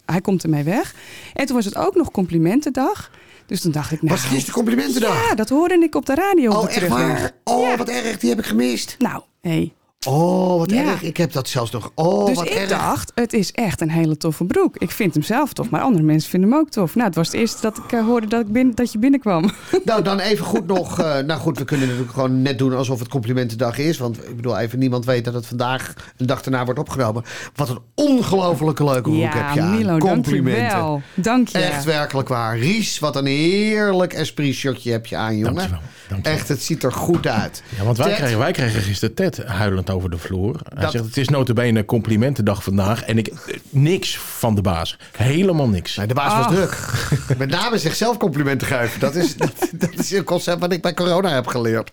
hij 0.06 0.22
komt 0.22 0.44
ermee 0.44 0.64
weg. 0.64 0.96
En 1.34 1.46
toen 1.46 1.56
was 1.56 1.66
het 1.66 1.76
ook 1.76 1.96
nog 1.96 2.12
complimentendag. 2.12 3.12
Dus 3.46 3.62
toen 3.62 3.72
dacht 3.72 3.92
ik, 3.92 4.02
nou... 4.02 4.14
was 4.14 4.24
het 4.24 4.32
gisteren 4.32 4.54
complimentendag? 4.56 5.28
Ja, 5.30 5.36
dat 5.36 5.50
hoorde 5.50 5.74
ik 5.84 5.96
op 5.96 6.06
de 6.06 6.16
radio. 6.16 6.52
oh, 6.52 6.62
de 6.62 6.70
echt 6.70 6.88
waar? 6.88 7.32
Oh, 7.44 7.62
Ja. 7.70 7.78
wat 7.78 7.90
erg. 7.90 8.18
Die 8.18 8.30
heb 8.30 8.40
ik 8.40 8.46
gemist. 8.46 8.96
Nou, 9.00 9.24
hé. 9.42 9.74
Oh, 10.08 10.58
wat 10.58 10.72
Ja. 10.72 10.84
erg. 10.92 11.02
Ik 11.02 11.18
heb 11.18 11.32
dat 11.32 11.48
zelfs 11.50 11.72
nog. 11.72 11.92
Oh, 11.96 12.26
dus 12.26 12.36
wat 12.36 12.46
ik 12.46 12.52
erg. 12.54 12.70
dacht, 12.70 13.12
het 13.16 13.34
is 13.34 13.52
echt 13.52 13.82
een 13.82 13.90
hele 13.90 14.18
toffe 14.18 14.44
broek. 14.44 14.76
Ik 14.78 14.92
vind 14.92 15.14
hem 15.14 15.24
zelf 15.24 15.54
tof, 15.54 15.70
maar 15.70 15.82
andere 15.82 16.04
mensen 16.04 16.30
vinden 16.30 16.50
hem 16.50 16.60
ook 16.60 16.70
tof. 16.70 16.96
Nou, 16.96 17.08
het 17.08 17.16
was 17.16 17.28
het 17.28 17.36
eerste 17.36 17.62
dat 17.62 17.78
ik 17.78 17.92
eh, 17.92 18.06
hoorde 18.06 18.28
dat, 18.28 18.42
ik 18.42 18.52
binnen, 18.52 18.76
dat 18.76 18.92
je 18.92 18.98
binnenkwam. 19.00 19.50
Nou, 19.86 20.02
dan 20.02 20.20
even 20.20 20.46
goed 20.46 20.68
nog. 20.68 21.00
eh, 21.00 21.20
nou 21.20 21.40
goed, 21.40 21.58
we 21.58 21.66
kunnen 21.66 21.86
natuurlijk 21.88 22.14
gewoon 22.14 22.42
net 22.42 22.58
doen 22.58 22.74
alsof 22.74 23.00
het 23.00 23.08
complimentendag 23.08 23.78
is. 23.78 23.98
Want 23.98 24.18
ik 24.28 24.36
bedoel, 24.36 24.58
even 24.58 24.80
niemand 24.80 25.06
weet 25.06 25.26
dat 25.26 25.34
het 25.34 25.46
vandaag 25.46 25.94
een 26.18 26.26
dag 26.26 26.42
daarna 26.42 26.66
wordt 26.66 26.80
opgenomen. 26.80 27.24
Wat 27.56 27.70
een 27.70 27.80
ongelofelijke 27.96 28.84
leuke 28.84 29.02
broek 29.02 29.34
heb 29.34 29.54
je 29.54 29.62
aan. 29.62 29.78
Milo, 29.78 29.98
Complimenten. 29.98 30.62
dankjewel. 30.62 31.02
Dank 31.14 31.48
je. 31.48 31.58
Echt 31.58 31.84
werkelijk 31.84 32.28
waar. 32.28 32.58
Ries, 32.58 33.00
wat 33.00 33.16
een 33.16 33.26
heerlijk 33.26 34.14
esprit 34.14 34.54
shirtje 34.56 34.92
heb 34.92 35.06
je 35.06 35.16
aan, 35.16 35.38
jongen. 35.38 35.54
Dankjewel. 35.56 35.80
dankjewel. 36.10 36.38
Echt, 36.40 36.48
het 36.48 36.62
ziet 36.64 36.84
er 36.84 36.92
goed 36.94 37.28
uit. 37.28 37.64
Ja, 37.78 37.84
want 37.84 37.98
wij 37.98 38.08
Ted, 38.08 38.16
kregen, 38.18 38.38
wij 38.40 38.52
kregen 38.52 38.82
gisteren 38.82 39.16
Ted 39.16 39.44
huilend 39.46 39.90
over 39.90 39.97
de 40.02 40.18
vloer. 40.18 40.60
Hij 40.74 40.82
Dat- 40.82 40.92
zegt, 40.92 41.06
het 41.06 41.18
is 41.18 41.30
notabene 41.30 41.86
complimentendag 41.86 42.64
vandaag. 42.64 43.04
En 43.04 43.18
ik, 43.18 43.34
niks 43.70 44.18
van 44.18 44.56
de 44.56 44.62
baas. 44.62 44.98
Helemaal 45.18 45.68
niks. 45.70 45.96
Nee, 45.96 46.08
de 46.08 46.14
baas 46.14 46.34
was 46.34 46.46
Ach. 46.46 46.52
druk. 46.54 46.78
Met 47.40 47.50
name 47.50 47.78
zichzelf 47.78 48.18
complimenten 48.18 48.68
geven. 48.68 49.00
Dat 49.00 49.16
is, 49.16 49.36
dat, 49.38 49.54
dat 49.72 49.94
is 49.94 50.12
een 50.12 50.24
concept 50.24 50.60
wat 50.60 50.72
ik 50.72 50.82
bij 50.82 50.94
corona 50.94 51.30
heb 51.34 51.48
geleerd. 51.48 51.92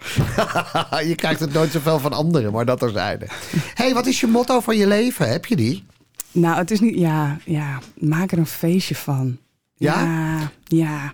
je 1.11 1.14
krijgt 1.14 1.40
het 1.40 1.53
nooit 1.53 1.73
zoveel 1.73 1.99
van 1.99 2.12
anderen, 2.12 2.53
maar 2.53 2.64
dat 2.64 2.79
terzijde. 2.79 3.27
hey, 3.75 3.95
wat 3.95 4.07
is 4.07 4.21
je 4.21 4.27
motto 4.27 4.61
van 4.61 4.77
je 4.77 4.87
leven? 4.87 5.29
Heb 5.31 5.47
je 5.47 5.57
die? 5.57 5.85
Nou, 6.33 6.57
het 6.57 6.71
is 6.71 6.81
niet... 6.81 6.99
Ja, 6.99 7.38
ja, 7.45 7.79
maak 7.99 8.33
er 8.33 8.38
een 8.38 8.47
feestje 8.47 8.95
van. 8.95 9.38
Ja? 9.75 10.03
Ja, 10.03 10.51
ja. 10.64 11.12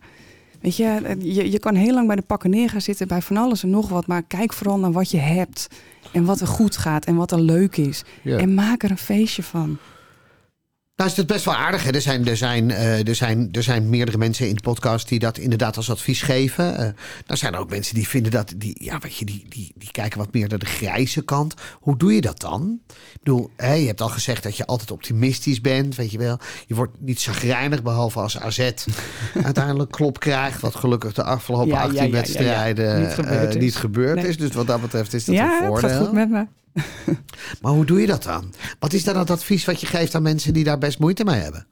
Weet 0.60 0.76
je, 0.76 1.16
je, 1.18 1.50
je 1.50 1.58
kan 1.58 1.74
heel 1.74 1.94
lang 1.94 2.06
bij 2.06 2.16
de 2.16 2.22
pakken 2.22 2.50
neer 2.50 2.70
gaan 2.70 2.80
zitten 2.80 3.08
bij 3.08 3.22
van 3.22 3.36
alles 3.36 3.62
en 3.62 3.70
nog 3.70 3.88
wat. 3.88 4.06
Maar 4.06 4.22
kijk 4.22 4.52
vooral 4.52 4.78
naar 4.78 4.92
wat 4.92 5.10
je 5.10 5.18
hebt. 5.18 5.68
En 6.12 6.24
wat 6.24 6.40
er 6.40 6.46
goed 6.46 6.76
gaat 6.76 7.04
en 7.04 7.14
wat 7.14 7.32
er 7.32 7.40
leuk 7.40 7.76
is. 7.76 8.02
Ja. 8.22 8.38
En 8.38 8.54
maak 8.54 8.82
er 8.82 8.90
een 8.90 8.98
feestje 8.98 9.42
van. 9.42 9.78
Nou 11.00 11.12
is 11.12 11.18
het 11.18 11.26
best 11.26 11.44
wel 11.44 11.54
aardig. 11.54 11.84
Hè? 11.84 11.90
Er, 11.90 12.00
zijn, 12.00 12.26
er, 12.26 12.36
zijn, 12.36 12.70
eh, 12.70 13.08
er, 13.08 13.14
zijn, 13.14 13.48
er 13.52 13.62
zijn 13.62 13.88
meerdere 13.88 14.18
mensen 14.18 14.48
in 14.48 14.54
de 14.54 14.60
podcast 14.60 15.08
die 15.08 15.18
dat 15.18 15.38
inderdaad 15.38 15.76
als 15.76 15.90
advies 15.90 16.22
geven. 16.22 16.76
Eh 16.78 16.88
dan 17.26 17.36
zijn 17.36 17.54
er 17.54 17.58
ook 17.58 17.70
mensen 17.70 17.94
die 17.94 18.08
vinden 18.08 18.32
dat, 18.32 18.52
die, 18.56 18.84
ja, 18.84 18.98
weet 18.98 19.16
je, 19.16 19.24
die, 19.24 19.44
die, 19.48 19.72
die 19.76 19.90
kijken 19.90 20.18
wat 20.18 20.32
meer 20.32 20.48
naar 20.48 20.58
de 20.58 20.66
grijze 20.66 21.22
kant. 21.22 21.54
Hoe 21.80 21.96
doe 21.96 22.14
je 22.14 22.20
dat 22.20 22.40
dan? 22.40 22.80
Ik 22.88 23.18
bedoel, 23.22 23.50
hè, 23.56 23.72
je 23.72 23.86
hebt 23.86 24.00
al 24.00 24.08
gezegd 24.08 24.42
dat 24.42 24.56
je 24.56 24.66
altijd 24.66 24.90
optimistisch 24.90 25.60
bent, 25.60 25.96
weet 25.96 26.10
je 26.10 26.18
wel. 26.18 26.38
Je 26.66 26.74
wordt 26.74 26.92
niet 27.00 27.22
chagrijnig, 27.22 27.82
behalve 27.82 28.20
als 28.20 28.38
AZ 28.38 28.58
uiteindelijk 29.44 29.90
klop 29.90 30.20
krijgt. 30.20 30.60
Wat 30.60 30.74
gelukkig 30.74 31.12
de 31.12 31.22
afgelopen 31.24 31.68
Ja, 31.68 31.74
ja, 31.74 31.82
18 31.82 31.96
ja, 31.96 32.02
ja, 32.02 32.08
ja. 32.08 32.14
wedstrijden 32.14 33.00
Niet 33.00 33.12
gebeurd 33.14 33.48
eh, 33.48 33.54
is. 33.54 33.62
niet 33.62 33.76
gebeurd 33.76 34.14
Nee. 34.14 34.28
is. 34.28 34.36
Dus 34.36 34.52
wat 34.52 34.66
dat 34.66 34.80
betreft 34.80 35.14
is 35.14 35.24
dat 35.24 35.34
ja, 35.34 35.44
een 35.44 35.56
het 35.56 35.66
voordeel. 35.66 35.88
gaat 35.88 35.98
goed 35.98 36.12
met 36.12 36.30
me. 36.30 36.46
Maar 37.61 37.72
hoe 37.72 37.85
doe 37.85 38.00
je 38.00 38.06
dat 38.06 38.22
dan? 38.22 38.54
Wat 38.78 38.92
is 38.92 39.04
dan 39.04 39.16
het 39.18 39.30
advies 39.30 39.64
wat 39.64 39.80
je 39.80 39.87
geeft 39.87 40.14
aan 40.14 40.22
mensen 40.22 40.52
die 40.54 40.64
daar 40.64 40.78
best 40.78 40.98
moeite 40.98 41.24
mee 41.24 41.40
hebben? 41.40 41.66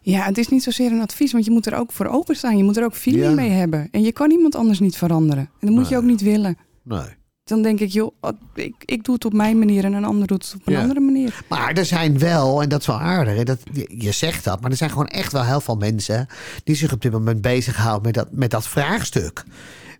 Ja, 0.00 0.24
het 0.24 0.38
is 0.38 0.48
niet 0.48 0.62
zozeer 0.62 0.92
een 0.92 1.00
advies, 1.00 1.32
want 1.32 1.44
je 1.44 1.50
moet 1.50 1.66
er 1.66 1.74
ook 1.74 1.92
voor 1.92 2.06
openstaan. 2.06 2.56
Je 2.56 2.64
moet 2.64 2.76
er 2.76 2.84
ook 2.84 2.94
feeling 2.94 3.24
Ja. 3.24 3.34
mee 3.34 3.50
hebben. 3.50 3.88
En 3.90 4.02
je 4.02 4.12
kan 4.12 4.30
iemand 4.30 4.54
anders 4.54 4.80
niet 4.80 4.96
veranderen. 4.96 5.42
En 5.60 5.66
dat 5.66 5.70
moet 5.76 5.88
je 5.88 5.96
ook 5.96 6.02
niet 6.02 6.20
willen. 6.20 6.56
Nee. 6.82 7.06
Dan 7.44 7.62
denk 7.62 7.80
ik, 7.80 7.88
joh, 7.90 8.12
oh, 8.20 8.30
ik, 8.54 8.74
ik 8.84 9.04
doe 9.04 9.14
het 9.14 9.24
op 9.24 9.32
mijn 9.32 9.58
manier 9.58 9.84
en 9.84 9.92
een 9.92 10.04
ander 10.04 10.26
doet 10.26 10.44
het 10.44 10.54
op 10.54 10.66
een 10.66 10.72
Ja. 10.72 10.80
andere 10.80 11.00
manier. 11.00 11.42
Maar 11.48 11.72
er 11.72 11.84
zijn 11.84 12.18
wel, 12.18 12.62
en 12.62 12.68
dat 12.68 12.80
is 12.80 12.86
wel 12.86 13.00
aardig, 13.00 13.42
dat, 13.42 13.58
je- 13.72 13.94
je 13.98 14.12
zegt 14.12 14.44
dat, 14.44 14.60
maar 14.60 14.70
er 14.70 14.76
zijn 14.76 14.90
gewoon 14.90 15.06
echt 15.06 15.32
wel 15.32 15.44
heel 15.44 15.60
veel 15.60 15.76
mensen 15.76 16.26
die 16.64 16.74
zich 16.74 16.92
op 16.92 17.02
dit 17.02 17.12
moment 17.12 17.40
bezighouden 17.40 18.02
met 18.02 18.14
dat, 18.14 18.28
met 18.30 18.50
dat 18.50 18.68
vraagstuk. 18.68 19.44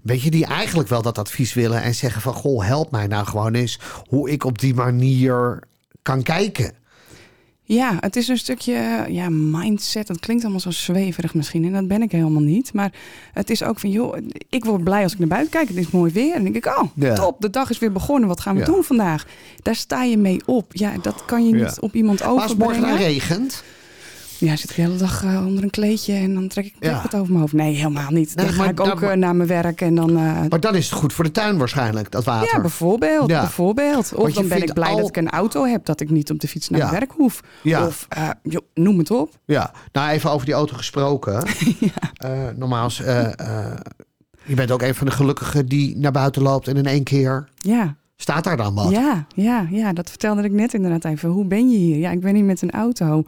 Weet 0.02 0.22
je, 0.22 0.30
die 0.30 0.46
eigenlijk 0.46 0.88
wel 0.88 1.02
dat 1.02 1.18
advies 1.18 1.54
willen 1.54 1.82
en 1.82 1.94
zeggen 1.94 2.22
van, 2.22 2.32
goh, 2.34 2.64
help 2.66 2.90
mij 2.90 3.06
nou 3.06 3.26
gewoon 3.26 3.54
eens 3.54 3.78
hoe 4.08 4.30
ik 4.30 4.44
op 4.44 4.58
die 4.58 4.74
manier 4.74 5.62
kan 6.02 6.22
kijken. 6.22 6.72
Ja, 7.64 7.96
het 8.00 8.16
is 8.16 8.28
een 8.28 8.38
stukje 8.38 9.04
ja, 9.08 9.28
mindset. 9.30 10.06
Dat 10.06 10.20
klinkt 10.20 10.42
allemaal 10.42 10.60
zo 10.60 10.70
zweverig 10.70 11.34
misschien. 11.34 11.64
En 11.64 11.72
dat 11.72 11.88
ben 11.88 12.02
ik 12.02 12.12
helemaal 12.12 12.42
niet. 12.42 12.72
Maar 12.72 12.92
het 13.32 13.50
is 13.50 13.62
ook 13.62 13.78
van, 13.80 13.90
joh, 13.90 14.16
ik 14.48 14.64
word 14.64 14.84
blij 14.84 15.02
als 15.02 15.12
ik 15.12 15.18
naar 15.18 15.28
buiten 15.28 15.50
kijk. 15.50 15.68
Het 15.68 15.76
is 15.76 15.90
mooi 15.90 16.12
weer. 16.12 16.34
En 16.34 16.42
dan 16.42 16.52
denk 16.52 16.64
ik, 16.64 16.78
oh, 16.78 16.82
Ja. 16.94 17.14
top, 17.14 17.40
de 17.40 17.50
dag 17.50 17.70
is 17.70 17.78
weer 17.78 17.92
begonnen. 17.92 18.28
Wat 18.28 18.40
gaan 18.40 18.54
we 18.54 18.60
Ja. 18.60 18.66
doen 18.66 18.84
vandaag? 18.84 19.26
Daar 19.62 19.74
sta 19.74 20.02
je 20.02 20.16
mee 20.18 20.40
op. 20.46 20.74
Ja, 20.74 20.92
dat 21.02 21.24
kan 21.24 21.46
je 21.46 21.52
niet 21.54 21.62
Ja. 21.62 21.76
op 21.80 21.94
iemand 21.94 22.18
Maar 22.18 22.28
als 22.28 22.54
morgen 22.56 22.76
overbrengen. 22.76 22.98
regent, 23.12 23.62
Ja, 24.44 24.56
zit 24.56 24.70
ik 24.70 24.76
de 24.76 24.82
hele 24.82 24.96
dag 24.96 25.24
eh, 25.24 25.46
onder 25.46 25.62
een 25.62 25.70
kleedje 25.70 26.12
en 26.14 26.34
dan 26.34 26.48
trek 26.48 26.64
ik 26.66 26.74
Ja. 26.80 27.02
het 27.02 27.14
over 27.14 27.26
mijn 27.28 27.40
hoofd. 27.40 27.52
Nee, 27.52 27.74
helemaal 27.74 28.10
niet. 28.10 28.34
Nee, 28.34 28.44
dan 28.46 28.54
ga 28.54 28.68
ik 28.68 28.80
ook 28.80 29.00
dan- 29.00 29.10
eh, 29.10 29.16
naar 29.16 29.36
mijn 29.36 29.48
werk 29.48 29.80
en 29.80 29.94
dan... 29.94 30.08
eh, 30.16 30.40
maar 30.48 30.60
dan 30.60 30.74
is 30.74 30.90
het 30.90 30.98
goed 30.98 31.12
voor 31.12 31.24
de 31.24 31.30
tuin 31.30 31.58
waarschijnlijk, 31.58 32.10
dat 32.10 32.24
water. 32.24 32.48
ja, 32.54 32.60
bijvoorbeeld. 32.60 33.30
Ja. 33.30 33.40
bijvoorbeeld. 33.40 34.14
Of 34.14 34.32
dan 34.32 34.48
ben 34.48 34.62
ik 34.62 34.72
blij 34.72 34.88
al- 34.90 34.96
dat 34.96 35.08
ik 35.08 35.16
een 35.16 35.30
auto 35.30 35.64
heb, 35.64 35.84
dat 35.84 36.00
ik 36.00 36.10
niet 36.10 36.30
op 36.30 36.40
de 36.40 36.48
fiets 36.48 36.68
naar 36.68 36.80
Ja. 36.80 36.86
mijn 36.86 36.98
werk 36.98 37.12
hoef. 37.16 37.40
Ja. 37.62 37.86
Of 37.86 38.08
joh, 38.42 38.62
noem 38.74 38.98
het 38.98 39.10
op. 39.10 39.38
Ja, 39.44 39.72
nou 39.92 40.10
even 40.10 40.30
over 40.30 40.46
die 40.46 40.54
auto 40.54 40.76
gesproken. 40.76 41.44
Normaal 42.56 42.86
is, 42.86 42.96
je 44.44 44.54
bent 44.54 44.70
ook 44.70 44.82
een 44.82 44.94
van 44.94 45.06
de 45.06 45.12
gelukkigen 45.12 45.66
die 45.66 45.96
naar 45.96 46.12
buiten 46.12 46.42
loopt 46.42 46.68
en 46.68 46.76
in 46.76 46.86
één 46.86 47.02
keer 47.02 47.48
Ja. 47.56 47.96
staat 48.16 48.44
daar 48.44 48.56
dan 48.56 48.74
wat. 48.74 48.90
Ja, 48.90 49.26
ja, 49.34 49.66
ja, 49.70 49.92
dat 49.92 50.08
vertelde 50.08 50.42
ik 50.42 50.52
net 50.52 50.74
inderdaad 50.74 51.04
even. 51.04 51.28
Hoe 51.28 51.44
ben 51.44 51.70
je 51.70 51.76
hier? 51.78 51.96
Ja, 51.98 52.10
ik 52.10 52.20
ben 52.20 52.34
hier 52.34 52.44
met 52.44 52.62
een 52.62 52.70
auto. 52.70 53.24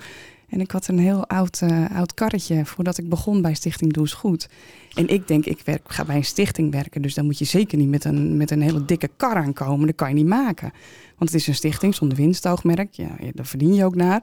En 0.55 0.61
ik 0.61 0.71
had 0.71 0.89
een 0.89 0.99
heel 0.99 1.27
oud, 1.29 1.61
eh, 1.63 1.85
oud 1.97 2.15
karretje 2.15 2.65
voordat 2.65 2.99
ik 2.99 3.09
begon 3.09 3.43
bij 3.43 3.55
Stichting 3.55 3.93
Doe 3.93 4.09
Goed. 4.09 4.49
En 4.95 5.09
ik 5.09 5.29
denk, 5.29 5.45
ik 5.45 5.61
werk, 5.65 5.83
ga 5.87 6.05
bij 6.05 6.17
een 6.17 6.25
stichting 6.25 6.73
werken. 6.73 7.03
Dus 7.03 7.15
dan 7.15 7.25
moet 7.25 7.39
je 7.39 7.45
zeker 7.45 7.79
niet 7.79 7.89
met 7.89 8.05
een, 8.05 8.37
met 8.37 8.51
een 8.51 8.63
hele 8.63 8.85
dikke 8.85 9.11
kar 9.17 9.37
aankomen. 9.37 9.87
Dat 9.87 9.95
kan 9.97 10.09
je 10.09 10.15
niet 10.15 10.27
maken. 10.27 10.73
Want 11.19 11.31
het 11.31 11.41
is 11.41 11.47
een 11.47 11.55
stichting 11.55 11.95
zonder 11.95 12.17
winstoogmerk. 12.19 12.93
Ja, 12.93 13.09
daar 13.33 13.47
verdien 13.47 13.75
je 13.75 13.85
ook 13.85 13.95
naar. 13.95 14.23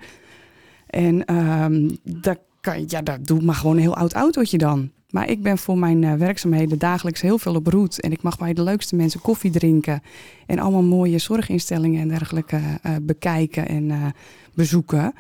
En 0.88 1.26
ehm 1.26 1.90
daar, 2.04 2.38
kan, 2.62 2.80
je- 2.80 2.86
ja, 2.88 3.02
daar 3.02 3.24
doe 3.24 3.42
maar 3.42 3.56
gewoon 3.56 3.76
een 3.76 3.82
heel 3.82 3.96
oud 3.96 4.14
autootje 4.14 4.58
dan. 4.58 4.92
Maar 5.10 5.30
ik 5.30 5.42
ben 5.42 5.58
voor 5.58 5.78
mijn 5.78 6.04
eh, 6.04 6.14
werkzaamheden 6.14 6.80
dagelijks 6.80 7.22
heel 7.22 7.38
veel 7.38 7.56
op 7.56 7.68
route. 7.68 8.02
En 8.02 8.12
ik 8.12 8.22
mag 8.22 8.38
bij 8.38 8.54
de 8.54 8.64
leukste 8.64 8.96
mensen 8.96 9.22
koffie 9.22 9.52
drinken. 9.52 10.02
En 10.46 10.60
allemaal 10.60 10.84
mooie 10.84 11.18
zorginstellingen 11.18 12.02
en 12.02 12.08
dergelijke 12.08 12.60
eh, 12.82 12.96
bekijken 13.02 13.68
en 13.68 14.14
bezoeken. 14.54 15.14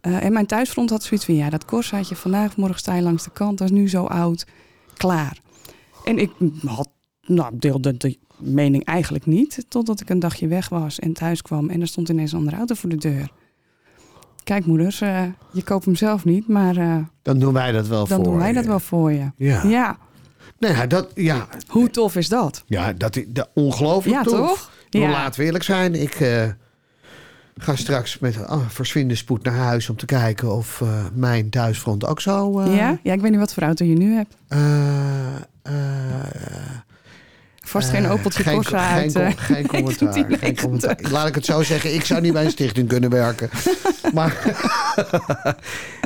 Eh, 0.00 0.24
en 0.24 0.32
mijn 0.32 0.46
thuisfront 0.46 0.90
had 0.90 1.02
zoiets 1.02 1.26
van... 1.26 1.34
ja, 1.34 1.50
dat 1.50 1.64
Corsaatje 1.64 2.16
vandaag, 2.16 2.56
morgen 2.56 2.78
sta 2.78 2.94
je 2.94 3.02
langs 3.02 3.24
de 3.24 3.30
kant. 3.30 3.58
Dat 3.58 3.70
is 3.70 3.76
nu 3.76 3.88
zo 3.88 4.04
oud. 4.04 4.46
Klaar. 4.96 5.38
En 6.04 6.18
ik 6.18 6.30
had, 6.66 6.88
nou, 7.26 7.52
deelde 7.58 7.96
de 7.96 8.18
mening 8.38 8.84
eigenlijk 8.84 9.26
niet... 9.26 9.64
totdat 9.68 10.00
ik 10.00 10.08
een 10.10 10.18
dagje 10.18 10.46
weg 10.48 10.68
was 10.68 10.98
en 10.98 11.12
thuis 11.12 11.42
kwam... 11.42 11.68
en 11.70 11.80
er 11.80 11.86
stond 11.86 12.08
ineens 12.08 12.32
een 12.32 12.38
andere 12.38 12.56
auto 12.56 12.74
voor 12.74 12.88
de 12.90 12.96
deur. 12.96 13.30
Kijk 14.44 14.66
moeders, 14.66 15.00
eh, 15.00 15.22
je 15.52 15.62
koopt 15.62 15.84
hem 15.84 15.94
zelf 15.96 16.24
niet... 16.24 16.48
maar 16.48 16.76
eh, 16.76 16.96
Dan 17.22 17.38
doen 17.38 17.52
wij 17.52 17.72
dat 17.72 17.86
wel 17.88 18.06
dan 18.06 18.16
voor 18.16 18.24
doen 18.24 18.38
wij 18.38 18.52
dat 18.52 18.62
je. 18.62 18.68
wel 18.68 18.80
voor 18.80 19.12
je. 19.12 19.30
Ja. 19.36 19.62
Ja, 19.66 19.98
Nee, 20.58 20.86
dat, 20.86 21.10
ja, 21.14 21.48
hoe 21.66 21.90
tof 21.90 22.16
is 22.16 22.28
dat? 22.28 22.62
ja, 22.66 22.92
dat 22.92 23.16
is 23.16 23.24
ongelooflijk 23.54 24.16
Ja, 24.16 24.22
tof. 24.22 24.48
toch? 24.48 24.70
Ja. 24.90 25.10
Laten 25.10 25.40
we 25.40 25.46
eerlijk 25.46 25.64
zijn. 25.64 25.94
Ik 25.94 26.18
ga 27.58 27.76
straks 27.76 28.18
met 28.18 28.36
oh, 28.48 28.68
spoed 29.08 29.42
naar 29.42 29.54
huis 29.54 29.88
om 29.88 29.96
te 29.96 30.06
kijken 30.06 30.52
of 30.54 30.80
eh, 30.80 31.04
mijn 31.12 31.50
thuisfront 31.50 32.06
ook 32.06 32.20
zo... 32.20 32.60
eh, 32.60 32.76
ja? 32.76 32.98
ja, 33.02 33.12
ik 33.12 33.20
weet 33.20 33.30
niet 33.30 33.40
wat 33.40 33.54
voor 33.54 33.62
auto 33.62 33.84
je 33.84 33.94
nu 33.94 34.14
hebt. 34.14 34.34
eh, 35.62 35.72
Vast 37.60 37.88
geen 37.88 38.06
Opeltje 38.08 38.42
geen, 38.42 38.54
Corsa 38.54 38.96
geen, 38.98 39.16
uit. 39.16 39.38
geen 39.40 39.66
commentaar. 39.76 40.14
geen 40.14 40.28
1990. 40.28 40.62
commentaar. 40.62 40.98
Laat 41.10 41.28
ik 41.28 41.34
het 41.34 41.44
zo 41.44 41.62
zeggen. 41.62 41.94
Ik 41.94 42.04
zou 42.04 42.20
niet 42.20 42.32
bij 42.32 42.44
een 42.44 42.50
stichting 42.50 42.88
kunnen 42.88 43.10
werken. 43.10 43.50
Maar 44.14 44.36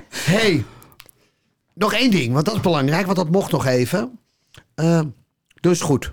hey, 0.09 0.65
nog 1.75 1.93
één 1.95 2.11
ding, 2.11 2.33
want 2.33 2.45
dat 2.47 2.55
is 2.55 2.61
belangrijk, 2.61 3.05
want 3.05 3.17
dat 3.17 3.31
mocht 3.31 3.53
nog 3.53 3.67
even. 3.67 4.19
Dus 5.61 5.81
goed. 5.81 6.13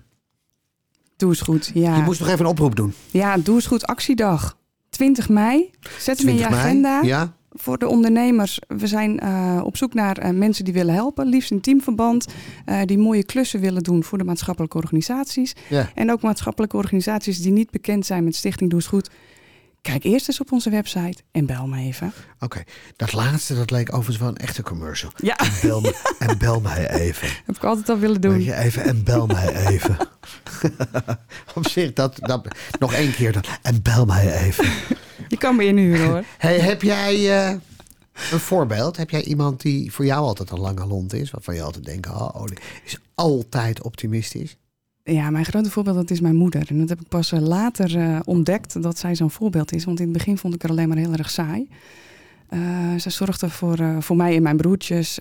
Doe 1.18 1.30
eens 1.30 1.42
goed. 1.42 1.72
Ja. 1.74 1.96
Je 1.96 2.02
moest 2.02 2.20
nog 2.20 2.30
even 2.30 2.40
een 2.46 2.52
oproep 2.52 2.76
doen. 2.76 2.94
ja, 3.12 3.38
doe 3.38 3.56
eens 3.56 3.68
goed 3.68 3.86
actiedag. 3.88 4.58
20 5.00 5.30
mei. 5.30 5.70
Zet 6.00 6.18
hem 6.20 6.28
in 6.28 6.34
je 6.34 6.40
20 6.40 6.50
mei. 6.64 6.70
agenda. 6.70 7.02
Ja, 7.02 7.34
Voor 7.52 7.78
de 7.78 7.88
ondernemers. 7.88 8.60
We 8.68 8.88
zijn 8.88 9.20
eh, 9.20 9.62
op 9.64 9.78
zoek 9.78 9.94
naar 9.94 10.18
eh, 10.18 10.30
mensen 10.32 10.66
die 10.66 10.74
willen 10.74 10.94
helpen. 10.94 11.28
Liefst 11.28 11.52
in 11.52 11.62
teamverband. 11.62 12.28
eh, 12.66 12.82
die 12.86 12.98
mooie 12.98 13.24
klussen 13.24 13.60
willen 13.60 13.84
doen 13.84 14.04
voor 14.04 14.18
de 14.18 14.24
maatschappelijke 14.24 14.78
organisaties. 14.78 15.56
ja. 15.70 15.90
En 15.96 16.12
ook 16.12 16.22
maatschappelijke 16.22 16.78
organisaties 16.78 17.42
die 17.42 17.52
niet 17.52 17.72
bekend 17.72 18.06
zijn 18.06 18.24
met 18.24 18.36
Stichting 18.36 18.70
Doe 18.70 18.80
eens 18.80 18.88
Goed. 18.90 19.10
Kijk 19.82 20.04
eerst 20.04 20.28
eens 20.28 20.40
op 20.40 20.52
onze 20.52 20.70
website 20.70 21.22
en 21.32 21.46
bel 21.46 21.68
me 21.68 21.78
even. 21.78 22.14
Oké. 22.40 22.64
Dat 22.96 23.14
laatste, 23.14 23.56
dat 23.56 23.72
leek 23.72 23.88
overigens 23.90 24.18
wel 24.18 24.28
een 24.28 24.38
echte 24.38 24.64
commercial. 24.64 25.12
Ja, 25.16 25.38
En 25.38 25.52
bel, 25.62 25.82
me, 25.82 26.02
en 26.20 26.38
bel 26.38 26.60
mij 26.60 26.90
even. 26.90 27.28
heb 27.46 27.56
ik 27.56 27.64
altijd 27.64 27.90
al 27.90 27.98
willen 27.98 28.22
doen. 28.22 28.44
Je, 28.44 28.56
even 28.56 28.84
en 28.84 29.04
bel 29.04 29.28
mij 29.28 29.68
even. 29.68 29.98
Op 31.56 31.68
zich, 31.68 31.94
dat, 31.94 32.16
dat, 32.20 32.48
nog 32.80 32.94
één 32.94 33.12
keer 33.12 33.32
dan. 33.32 33.44
En 33.62 33.82
bel 33.82 34.06
mij 34.06 34.34
even. 34.34 34.66
Je 35.28 35.38
kan 35.38 35.56
me 35.56 35.66
inhuren 35.66 36.08
hoor. 36.08 36.24
Hey, 36.38 36.60
heb 36.60 36.82
jij 36.82 37.48
eh, 37.48 37.56
een 38.32 38.40
voorbeeld? 38.40 38.98
Heb 38.98 39.10
jij 39.10 39.24
iemand 39.24 39.62
die 39.62 39.94
voor 39.94 40.06
jou 40.06 40.22
altijd 40.22 40.50
een 40.50 40.60
lange 40.60 40.86
lont 40.86 41.14
is? 41.14 41.32
Waarvan 41.32 41.56
je 41.56 41.62
altijd 41.62 41.86
denkt, 41.86 42.08
oh, 42.08 42.30
oh, 42.36 42.46
die 42.46 42.58
is 42.86 42.98
altijd 43.16 43.82
optimistisch. 43.82 44.58
Ja, 45.10 45.30
mijn 45.30 45.46
grote 45.46 45.72
voorbeeld 45.72 45.96
dat 45.96 46.12
is 46.12 46.20
mijn 46.20 46.36
moeder. 46.36 46.66
En 46.70 46.80
dat 46.80 46.90
heb 46.90 47.02
ik 47.02 47.08
pas 47.08 47.32
eh, 47.32 47.40
later 47.40 47.98
eh, 47.98 48.20
ontdekt 48.26 48.82
dat 48.82 48.98
zij 48.98 49.16
zo'n 49.16 49.32
voorbeeld 49.32 49.74
is. 49.74 49.86
Want 49.86 50.00
in 50.00 50.08
het 50.08 50.18
begin 50.18 50.38
vond 50.38 50.54
ik 50.54 50.62
haar 50.62 50.72
alleen 50.72 50.88
maar 50.88 50.98
heel 50.98 51.14
erg 51.14 51.30
saai. 51.30 51.68
Eh 52.50 52.60
zij 52.98 53.12
zorgde 53.12 53.50
voor, 53.50 53.78
voor 54.00 54.16
mij 54.16 54.36
en 54.36 54.44
mijn 54.44 54.58
broertjes. 54.58 55.20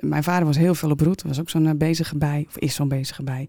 Mijn 0.00 0.22
vader 0.22 0.46
was 0.46 0.56
heel 0.56 0.74
veel 0.74 0.90
op 0.90 1.00
route. 1.00 1.28
Was 1.28 1.40
ook 1.40 1.50
zo'n 1.50 1.78
bezige 1.78 2.16
bij. 2.16 2.44
Of 2.48 2.58
is 2.58 2.74
zo'n 2.74 2.88
bezige 2.88 3.22
bij. 3.22 3.48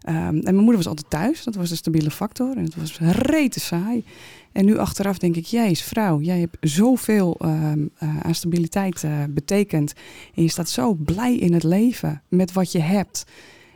Ehm, 0.00 0.16
en 0.16 0.42
mijn 0.42 0.56
moeder 0.56 0.76
was 0.76 0.86
altijd 0.86 1.10
thuis. 1.10 1.44
Dat 1.44 1.54
was 1.54 1.68
de 1.68 1.74
stabiele 1.74 2.10
factor. 2.10 2.56
En 2.56 2.64
het 2.64 2.76
was 2.76 2.98
rete 3.00 3.60
saai. 3.60 4.04
En 4.52 4.64
nu 4.64 4.78
achteraf 4.78 5.18
denk 5.18 5.36
ik, 5.36 5.44
jezus 5.44 5.82
vrouw, 5.82 6.20
jij 6.20 6.38
hebt 6.38 6.56
zoveel 6.60 7.36
eh, 7.40 7.72
aan 8.22 8.34
stabiliteit 8.34 9.04
betekend. 9.30 9.92
En 10.34 10.42
je 10.42 10.48
staat 10.48 10.68
zo 10.68 10.94
blij 10.94 11.36
in 11.36 11.52
het 11.52 11.64
leven 11.64 12.22
met 12.28 12.52
wat 12.52 12.72
je 12.72 12.80
hebt. 12.80 13.24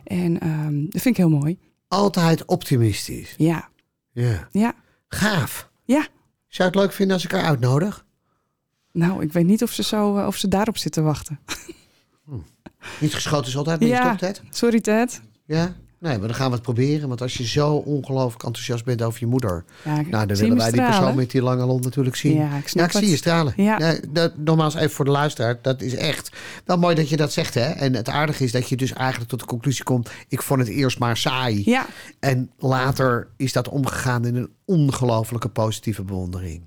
En 0.07 0.40
ehm, 0.40 0.81
dat 0.83 1.03
vind 1.03 1.07
ik 1.07 1.16
heel 1.16 1.29
mooi. 1.38 1.59
Altijd 1.88 2.45
optimistisch. 2.45 3.35
Ja, 3.37 3.69
Ja. 4.12 4.49
ja, 4.53 4.75
Gaaf. 5.09 5.71
ja. 5.85 6.07
Zou 6.49 6.71
je 6.71 6.75
het 6.79 6.85
leuk 6.87 6.92
vinden 6.92 7.14
als 7.14 7.25
ik 7.25 7.31
haar 7.31 7.45
uitnodig? 7.45 8.05
Nou, 8.92 9.23
ik 9.23 9.33
weet 9.33 9.45
niet 9.47 9.62
of 9.62 9.73
ze, 9.73 9.83
zo, 9.83 10.16
eh, 10.16 10.27
of 10.27 10.37
ze 10.37 10.49
daarop 10.49 10.77
zit 10.77 10.92
te 10.92 11.03
wachten. 11.03 11.38
Niet 13.01 13.14
geschoten 13.14 13.47
is 13.49 13.57
altijd 13.57 13.81
niet 13.81 13.88
Ja. 13.88 14.16
Ted? 14.16 14.42
Sorry 14.51 14.81
Ted. 14.81 15.21
Ja? 15.47 15.75
Nee, 15.98 16.18
maar 16.18 16.26
dan 16.26 16.37
gaan 16.37 16.48
we 16.48 16.54
het 16.54 16.62
proberen. 16.62 17.09
Want 17.09 17.20
als 17.20 17.35
je 17.35 17.46
zo 17.46 17.74
ongelooflijk 17.74 18.42
enthousiast 18.42 18.85
bent 18.85 19.02
over 19.02 19.20
je 19.20 19.26
moeder... 19.26 19.64
Ja, 19.85 20.00
nou, 20.11 20.26
dan 20.26 20.37
willen 20.37 20.56
wij 20.56 20.70
die 20.70 20.82
persoon 20.82 21.14
met 21.14 21.30
die 21.30 21.42
lange 21.42 21.64
lont 21.66 21.85
natuurlijk 21.85 22.16
zien. 22.16 22.37
Ja, 22.37 22.56
ik 22.56 22.68
snap 22.68 22.87
ik 22.87 22.92
zie 22.92 23.09
je 23.09 23.16
stralen. 23.16 23.52
Ja. 23.56 23.78
Nee, 23.78 24.00
dat, 24.09 24.37
nogmaals, 24.37 24.74
even 24.74 24.90
voor 24.90 25.04
de 25.04 25.11
luisteraar. 25.11 25.59
Dat 25.62 25.82
is 25.82 25.94
echt 25.94 26.30
wel 26.64 26.78
mooi 26.78 26.94
dat 26.94 27.09
je 27.09 27.16
dat 27.16 27.32
zegt. 27.32 27.54
Hè? 27.54 27.70
En 27.70 27.94
het 27.94 28.09
aardige 28.09 28.44
is 28.44 28.52
dat 28.52 28.68
je 28.68 28.76
dus 28.76 28.92
eigenlijk 28.92 29.30
tot 29.30 29.40
de 29.40 29.46
conclusie 29.46 29.85
komt... 29.85 30.11
ik 30.28 30.42
vond 30.42 30.61
het 30.61 30.68
eerst 30.68 30.98
maar 30.98 31.16
saai. 31.16 31.62
Ja, 31.64 31.87
En 32.20 32.50
later 32.59 33.28
is 33.37 33.52
dat 33.52 33.68
omgegaan 33.68 34.24
in 34.24 34.37
een 34.37 34.50
ongelofelijke 34.64 35.48
positieve 35.48 36.02
bewondering. 36.02 36.62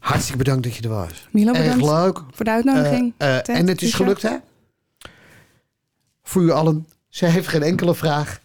Hartstikke 0.00 0.38
bedankt 0.38 0.62
dat 0.62 0.74
je 0.74 0.82
er 0.82 0.88
was. 0.88 1.28
Milo, 1.30 1.52
bedankt 1.52 1.84
leuk. 1.84 2.22
voor 2.30 2.44
de 2.44 2.50
uitnodiging. 2.50 3.14
Eh, 3.16 3.36
eh, 3.36 3.48
en 3.48 3.68
het 3.68 3.82
is 3.82 3.94
gelukt, 3.94 4.22
hè? 4.22 4.36
Voor 6.22 6.42
u 6.42 6.50
allen. 6.50 6.86
Ze 7.08 7.26
heeft 7.26 7.48
geen 7.48 7.62
enkele 7.62 7.94
vraag 7.94 8.38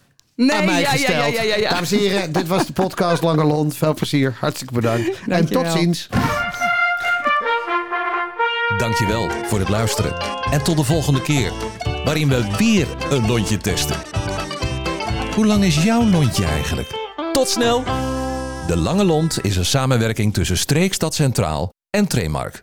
Nee, 0.46 0.56
aan 0.56 0.64
mij 0.64 0.80
ja, 0.80 0.80
ja, 0.80 0.90
gesteld. 0.90 1.34
ja, 1.34 1.42
ja, 1.42 1.42
ja, 1.42 1.56
ja. 1.56 1.70
Dames 1.70 1.92
en 1.92 1.98
heren, 1.98 2.32
dit 2.32 2.46
was 2.46 2.66
de 2.66 2.72
podcast 2.72 3.22
Lange 3.22 3.44
Lont. 3.44 3.76
Veel 3.76 3.94
plezier. 3.94 4.36
Hartstikke 4.40 4.74
bedankt. 4.74 5.18
en 5.28 5.46
tot 5.46 5.66
ziens. 5.70 6.08
Dankjewel 8.78 9.30
voor 9.44 9.58
het 9.58 9.68
luisteren. 9.68 10.14
En 10.50 10.62
tot 10.62 10.76
de 10.76 10.84
volgende 10.84 11.22
keer, 11.22 11.52
waarin 12.04 12.28
we 12.28 12.46
weer 12.56 12.86
een 13.10 13.26
lontje 13.26 13.56
testen. 13.56 13.96
Hoe 15.34 15.46
lang 15.46 15.64
is 15.64 15.82
jouw 15.82 16.04
lontje 16.04 16.44
eigenlijk? 16.44 16.88
Tot 17.32 17.48
snel! 17.48 17.84
De 18.66 18.76
Lange 18.76 19.04
Lont 19.04 19.38
is 19.44 19.56
een 19.56 19.64
samenwerking 19.64 20.34
tussen 20.34 20.58
Streekstad 20.58 21.14
Centraal 21.14 21.72
en 21.90 22.06
Tremark. 22.06 22.60